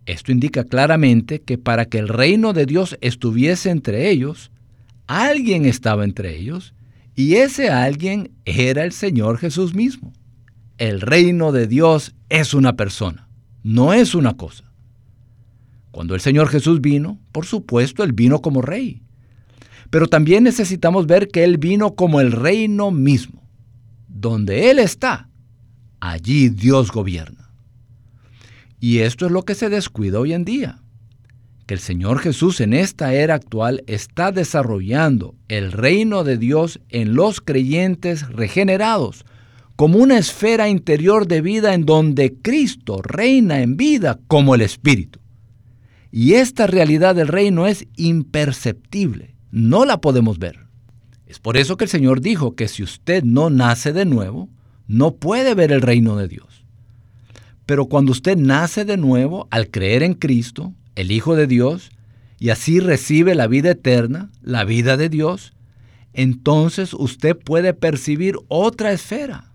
Esto 0.05 0.33
indica 0.33 0.64
claramente 0.64 1.40
que 1.40 1.57
para 1.57 1.87
que 1.87 1.97
el 1.97 2.09
reino 2.09 2.53
de 2.53 2.66
Dios 2.66 2.99
estuviese 3.01 3.71
entre 3.71 4.11
ellos, 4.11 4.51
alguien 5.07 5.64
estaba 5.64 6.05
entre 6.05 6.37
ellos 6.37 6.75
y 7.14 7.37
ese 7.37 7.71
alguien 7.71 8.33
era 8.45 8.85
el 8.85 8.92
Señor 8.92 9.38
Jesús 9.38 9.75
mismo. 9.75 10.12
El 10.77 11.01
reino 11.01 11.53
de 11.53 11.66
Dios 11.66 12.14
es 12.29 12.53
una 12.53 12.77
persona, 12.77 13.31
no 13.62 13.95
es 13.95 14.14
una 14.14 14.37
cosa. 14.37 14.71
Cuando 15.90 16.14
el 16.14 16.21
Señor 16.21 16.49
Jesús 16.49 16.83
vino, 16.83 17.18
por 17.33 17.47
supuesto, 17.47 18.05
Él 18.05 18.12
vino 18.12 18.42
como 18.42 18.61
rey. 18.61 19.01
Pero 19.92 20.07
también 20.07 20.42
necesitamos 20.42 21.07
ver 21.07 21.28
que 21.28 21.44
Él 21.44 21.59
vino 21.59 21.94
como 21.94 22.22
el 22.22 22.33
reino 22.33 22.90
mismo. 22.90 23.46
Donde 24.09 24.70
Él 24.70 24.78
está, 24.78 25.28
allí 26.00 26.48
Dios 26.48 26.90
gobierna. 26.90 27.50
Y 28.81 29.00
esto 29.00 29.26
es 29.26 29.33
lo 29.33 29.42
que 29.42 29.55
se 29.55 29.68
descuida 29.68 30.18
hoy 30.18 30.33
en 30.33 30.46
día. 30.46 30.81
Que 31.66 31.74
el 31.74 31.81
Señor 31.81 32.20
Jesús 32.20 32.62
en 32.62 32.72
esta 32.72 33.12
era 33.12 33.35
actual 33.35 33.85
está 33.87 34.33
desarrollando 34.33 35.35
el 35.48 35.72
reino 35.72 36.24
de 36.24 36.38
Dios 36.38 36.81
en 36.88 37.14
los 37.14 37.42
creyentes 37.42 38.26
regenerados 38.31 39.26
como 39.76 39.98
una 39.98 40.16
esfera 40.16 40.70
interior 40.70 41.28
de 41.28 41.42
vida 41.42 41.74
en 41.74 41.85
donde 41.85 42.33
Cristo 42.40 43.02
reina 43.02 43.61
en 43.61 43.76
vida 43.76 44.18
como 44.26 44.55
el 44.55 44.62
Espíritu. 44.62 45.20
Y 46.11 46.33
esta 46.33 46.66
realidad 46.66 47.14
del 47.14 47.28
reino 47.28 47.66
es 47.66 47.87
imperceptible 47.96 49.33
no 49.53 49.85
la 49.85 50.01
podemos 50.01 50.41
ver. 50.41 50.67
Es 51.27 51.38
por 51.38 51.57
eso 51.57 51.77
que 51.77 51.85
el 51.85 51.91
Señor 51.91 52.21
dijo 52.21 52.57
que 52.57 52.67
si 52.67 52.83
usted 52.83 53.23
no 53.23 53.51
nace 53.51 53.93
de 53.93 54.05
nuevo, 54.05 54.49
no 54.88 55.15
puede 55.15 55.55
ver 55.55 55.71
el 55.71 55.83
reino 55.83 56.17
de 56.17 56.27
Dios. 56.27 56.65
Pero 57.67 57.87
cuando 57.87 58.12
usted 58.12 58.37
nace 58.37 58.85
de 58.85 58.97
nuevo 58.97 59.47
al 59.51 59.71
creer 59.71 60.03
en 60.03 60.15
Cristo, 60.15 60.75
el 60.97 61.12
Hijo 61.12 61.37
de 61.37 61.47
Dios, 61.47 61.91
y 62.38 62.51
así 62.51 62.81
recibe 62.81 63.35
la 63.35 63.47
vida 63.47 63.71
eterna, 63.71 64.31
la 64.43 64.65
vida 64.65 64.97
de 64.97 65.09
Dios, 65.09 65.53
entonces 66.12 66.93
usted 66.93 67.37
puede 67.37 67.73
percibir 67.73 68.37
otra 68.49 68.93
esfera, 68.93 69.53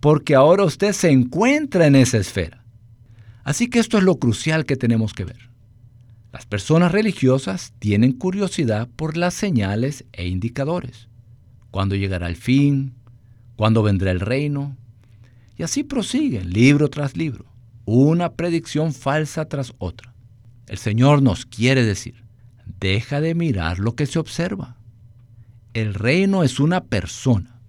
porque 0.00 0.34
ahora 0.34 0.64
usted 0.64 0.92
se 0.92 1.10
encuentra 1.10 1.86
en 1.86 1.96
esa 1.96 2.18
esfera. 2.18 2.64
Así 3.44 3.68
que 3.68 3.80
esto 3.80 3.98
es 3.98 4.04
lo 4.04 4.16
crucial 4.16 4.64
que 4.64 4.76
tenemos 4.76 5.12
que 5.12 5.24
ver. 5.24 5.51
Las 6.32 6.46
personas 6.46 6.92
religiosas 6.92 7.74
tienen 7.78 8.12
curiosidad 8.12 8.88
por 8.96 9.18
las 9.18 9.34
señales 9.34 10.06
e 10.12 10.26
indicadores. 10.26 11.08
¿Cuándo 11.70 11.94
llegará 11.94 12.26
el 12.26 12.36
fin? 12.36 12.94
¿Cuándo 13.54 13.82
vendrá 13.82 14.10
el 14.10 14.20
reino? 14.20 14.74
Y 15.58 15.62
así 15.62 15.84
prosiguen 15.84 16.50
libro 16.50 16.88
tras 16.88 17.18
libro, 17.18 17.44
una 17.84 18.32
predicción 18.32 18.94
falsa 18.94 19.44
tras 19.44 19.74
otra. 19.76 20.14
El 20.68 20.78
Señor 20.78 21.20
nos 21.20 21.44
quiere 21.44 21.84
decir, 21.84 22.24
deja 22.80 23.20
de 23.20 23.34
mirar 23.34 23.78
lo 23.78 23.94
que 23.94 24.06
se 24.06 24.18
observa. 24.18 24.78
El 25.74 25.92
reino 25.92 26.44
es 26.44 26.60
una 26.60 26.84
persona. 26.84 27.60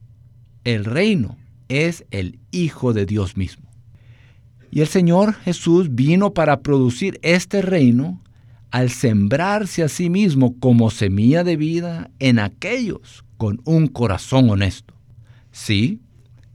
El 0.63 0.85
reino 0.85 1.37
es 1.67 2.05
el 2.11 2.39
Hijo 2.51 2.93
de 2.93 3.05
Dios 3.05 3.35
mismo. 3.35 3.69
Y 4.71 4.79
el 4.79 4.87
Señor 4.87 5.33
Jesús 5.33 5.93
vino 5.93 6.33
para 6.33 6.61
producir 6.61 7.19
este 7.23 7.61
reino 7.61 8.23
al 8.73 8.89
sembrarse 8.89 9.83
a 9.83 9.87
sí 9.87 10.09
mismo 10.09 10.59
como 10.59 10.89
semilla 10.89 11.43
de 11.43 11.57
vida 11.57 12.09
en 12.17 12.39
aquellos 12.39 13.23
con 13.37 13.61
un 13.65 13.85
corazón 13.85 14.49
honesto. 14.49 14.95
Sí, 15.51 15.99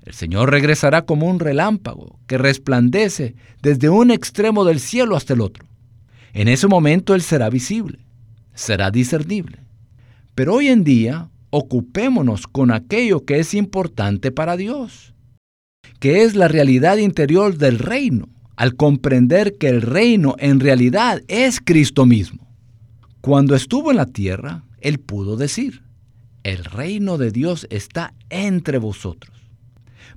el 0.05 0.15
Señor 0.15 0.51
regresará 0.51 1.03
como 1.03 1.29
un 1.29 1.39
relámpago 1.39 2.19
que 2.27 2.37
resplandece 2.37 3.37
desde 3.63 3.89
un 3.89 4.11
extremo 4.11 4.65
del 4.65 4.81
cielo 4.81 5.15
hasta 5.15 5.35
el 5.35 5.41
otro. 5.41 5.65
En 6.33 6.49
ese 6.49 6.67
momento 6.67 7.15
Él 7.15 7.23
será 7.23 7.51
visible, 7.51 8.01
será 8.53 8.91
discernible. 8.91 9.61
Pero 10.35 10.55
hoy 10.55 10.67
en 10.67 10.83
día 10.83 11.31
ocupémonos 11.51 12.49
con 12.49 12.73
aquello 12.73 13.25
que 13.25 13.39
es 13.39 13.55
importante 13.55 14.33
para 14.33 14.57
Dios, 14.57 15.15
que 16.01 16.25
es 16.25 16.35
la 16.35 16.49
realidad 16.49 16.97
interior 16.97 17.57
del 17.57 17.79
reino 17.79 18.29
al 18.59 18.75
comprender 18.75 19.57
que 19.57 19.69
el 19.69 19.83
reino 19.83 20.35
en 20.41 20.59
realidad 20.59 21.23
es 21.29 21.61
Cristo 21.65 22.07
mismo. 22.07 22.45
Cuando 23.21 23.55
estuvo 23.55 23.93
en 23.93 23.99
la 23.99 24.07
tierra, 24.07 24.65
él 24.81 24.99
pudo 24.99 25.37
decir, 25.37 25.85
el 26.43 26.65
reino 26.65 27.19
de 27.19 27.31
Dios 27.31 27.69
está 27.71 28.15
entre 28.31 28.79
vosotros. 28.79 29.37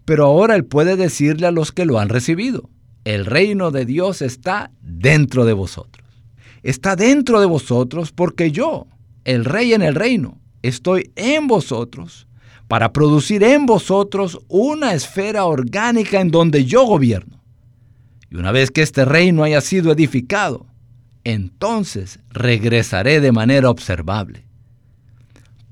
Pero 0.05 0.25
ahora 0.25 0.55
Él 0.55 0.65
puede 0.65 0.95
decirle 0.95 1.45
a 1.45 1.51
los 1.51 1.71
que 1.71 1.85
lo 1.85 1.99
han 1.99 2.09
recibido, 2.09 2.67
el 3.05 3.27
reino 3.27 3.69
de 3.69 3.85
Dios 3.85 4.23
está 4.23 4.71
dentro 4.81 5.45
de 5.45 5.53
vosotros. 5.53 6.07
Está 6.63 6.95
dentro 6.95 7.41
de 7.41 7.45
vosotros 7.45 8.11
porque 8.11 8.51
yo, 8.51 8.87
el 9.23 9.45
rey 9.45 9.73
en 9.73 9.83
el 9.83 9.93
reino, 9.93 10.39
estoy 10.63 11.11
en 11.15 11.45
vosotros 11.47 12.27
para 12.67 12.91
producir 12.91 13.43
en 13.43 13.67
vosotros 13.67 14.39
una 14.47 14.95
esfera 14.95 15.45
orgánica 15.45 16.21
en 16.21 16.31
donde 16.31 16.65
yo 16.65 16.87
gobierno. 16.87 17.40
Y 18.31 18.37
una 18.37 18.51
vez 18.51 18.71
que 18.71 18.81
este 18.81 19.03
reino 19.03 19.43
haya 19.43 19.59
sido 19.59 19.91
edificado, 19.91 20.65
entonces 21.25 22.19
regresaré 22.29 23.19
de 23.19 23.33
manera 23.33 23.69
observable. 23.69 24.45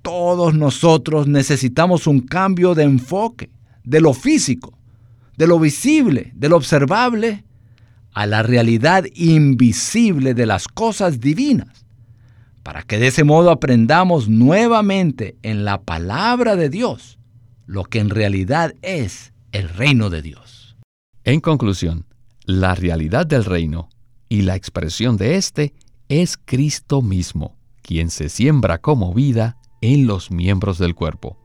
Todos 0.02 0.54
nosotros 0.54 1.28
necesitamos 1.28 2.06
un 2.06 2.20
cambio 2.20 2.76
de 2.76 2.84
enfoque 2.84 3.50
de 3.84 4.02
lo 4.02 4.14
físico, 4.14 4.78
de 5.38 5.48
lo 5.48 5.58
visible, 5.58 6.32
de 6.36 6.50
lo 6.50 6.58
observable, 6.58 7.46
a 8.14 8.26
la 8.26 8.44
realidad 8.44 9.06
invisible 9.14 10.34
de 10.34 10.46
las 10.46 10.68
cosas 10.68 11.22
divinas, 11.22 11.86
para 12.62 12.84
que 12.84 13.00
de 13.00 13.08
ese 13.08 13.24
modo 13.24 13.52
aprendamos 13.52 14.28
nuevamente 14.28 15.38
en 15.44 15.64
la 15.64 15.82
palabra 15.82 16.58
de 16.58 16.70
Dios 16.70 17.20
lo 17.66 17.84
que 17.84 18.00
en 18.00 18.10
realidad 18.10 18.74
es 18.82 19.32
el 19.52 19.70
reino 19.70 20.10
de 20.10 20.24
Dios. 20.24 20.76
En 21.24 21.40
conclusión, 21.40 22.06
la 22.50 22.74
realidad 22.74 23.28
del 23.28 23.46
reino 23.46 23.90
y 24.28 24.42
la 24.42 24.56
expresión 24.56 25.18
de 25.18 25.36
éste 25.36 25.76
es 26.08 26.36
Cristo 26.36 27.04
mismo, 27.04 27.56
quien 27.84 28.10
se 28.10 28.28
siembra 28.28 28.80
como 28.80 29.14
vida 29.14 29.58
en 29.82 30.08
los 30.08 30.32
miembros 30.32 30.80
del 30.80 30.96
cuerpo. 30.96 31.38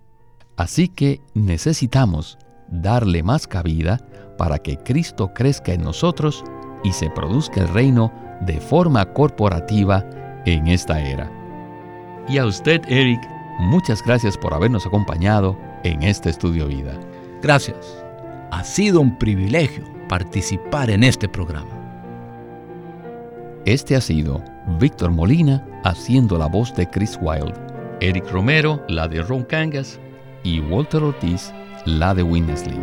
Así 0.57 0.89
que 0.89 1.21
necesitamos 1.35 2.39
darle 2.71 3.23
más 3.23 3.47
cabida 3.47 4.01
para 4.39 4.59
que 4.61 4.79
Cristo 4.79 5.35
crezca 5.35 5.75
en 5.75 5.83
nosotros 5.83 6.43
y 6.83 6.93
se 6.93 7.11
produzca 7.11 7.61
el 7.61 7.69
reino 7.69 8.11
de 8.41 8.59
forma 8.59 9.05
corporativa 9.13 10.07
en 10.47 10.69
esta 10.69 11.03
era. 11.03 11.31
Y 12.31 12.39
a 12.39 12.47
usted, 12.47 12.81
Eric, 12.89 13.21
muchas 13.59 14.03
gracias 14.03 14.39
por 14.39 14.55
habernos 14.55 14.87
acompañado 14.87 15.55
en 15.83 16.03
este 16.03 16.31
estudio 16.31 16.67
vida. 16.67 16.99
Gracias. 17.43 18.03
Ha 18.53 18.65
sido 18.65 19.03
un 19.03 19.19
privilegio 19.19 19.94
participar 20.09 20.91
en 20.91 21.05
este 21.05 21.29
programa. 21.29 21.71
Este 23.65 23.97
ha 23.97 24.01
sido 24.01 24.43
Víctor 24.79 25.11
Molina 25.11 25.67
haciendo 25.85 26.39
la 26.39 26.47
voz 26.47 26.75
de 26.75 26.89
Chris 26.89 27.19
Wilde, 27.21 27.55
Eric 28.01 28.31
Romero 28.31 28.83
la 28.89 29.09
de 29.09 29.23
Ron 29.23 29.45
Cangas 29.45 29.99
y 30.43 30.61
Walter 30.61 31.03
Ortiz 31.03 31.53
la 31.87 32.15
de 32.15 32.23
Winnesley. 32.23 32.79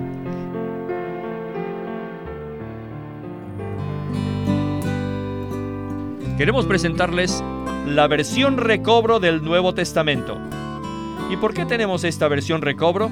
Queremos 6.38 6.66
presentarles 6.66 7.44
la 7.86 8.08
versión 8.08 8.58
recobro 8.58 9.20
del 9.20 9.44
Nuevo 9.44 9.76
Testamento. 9.76 10.40
¿Y 11.30 11.38
por 11.38 11.54
qué 11.54 11.66
tenemos 11.66 12.04
esta 12.04 12.28
versión 12.28 12.64
recobro? 12.64 13.12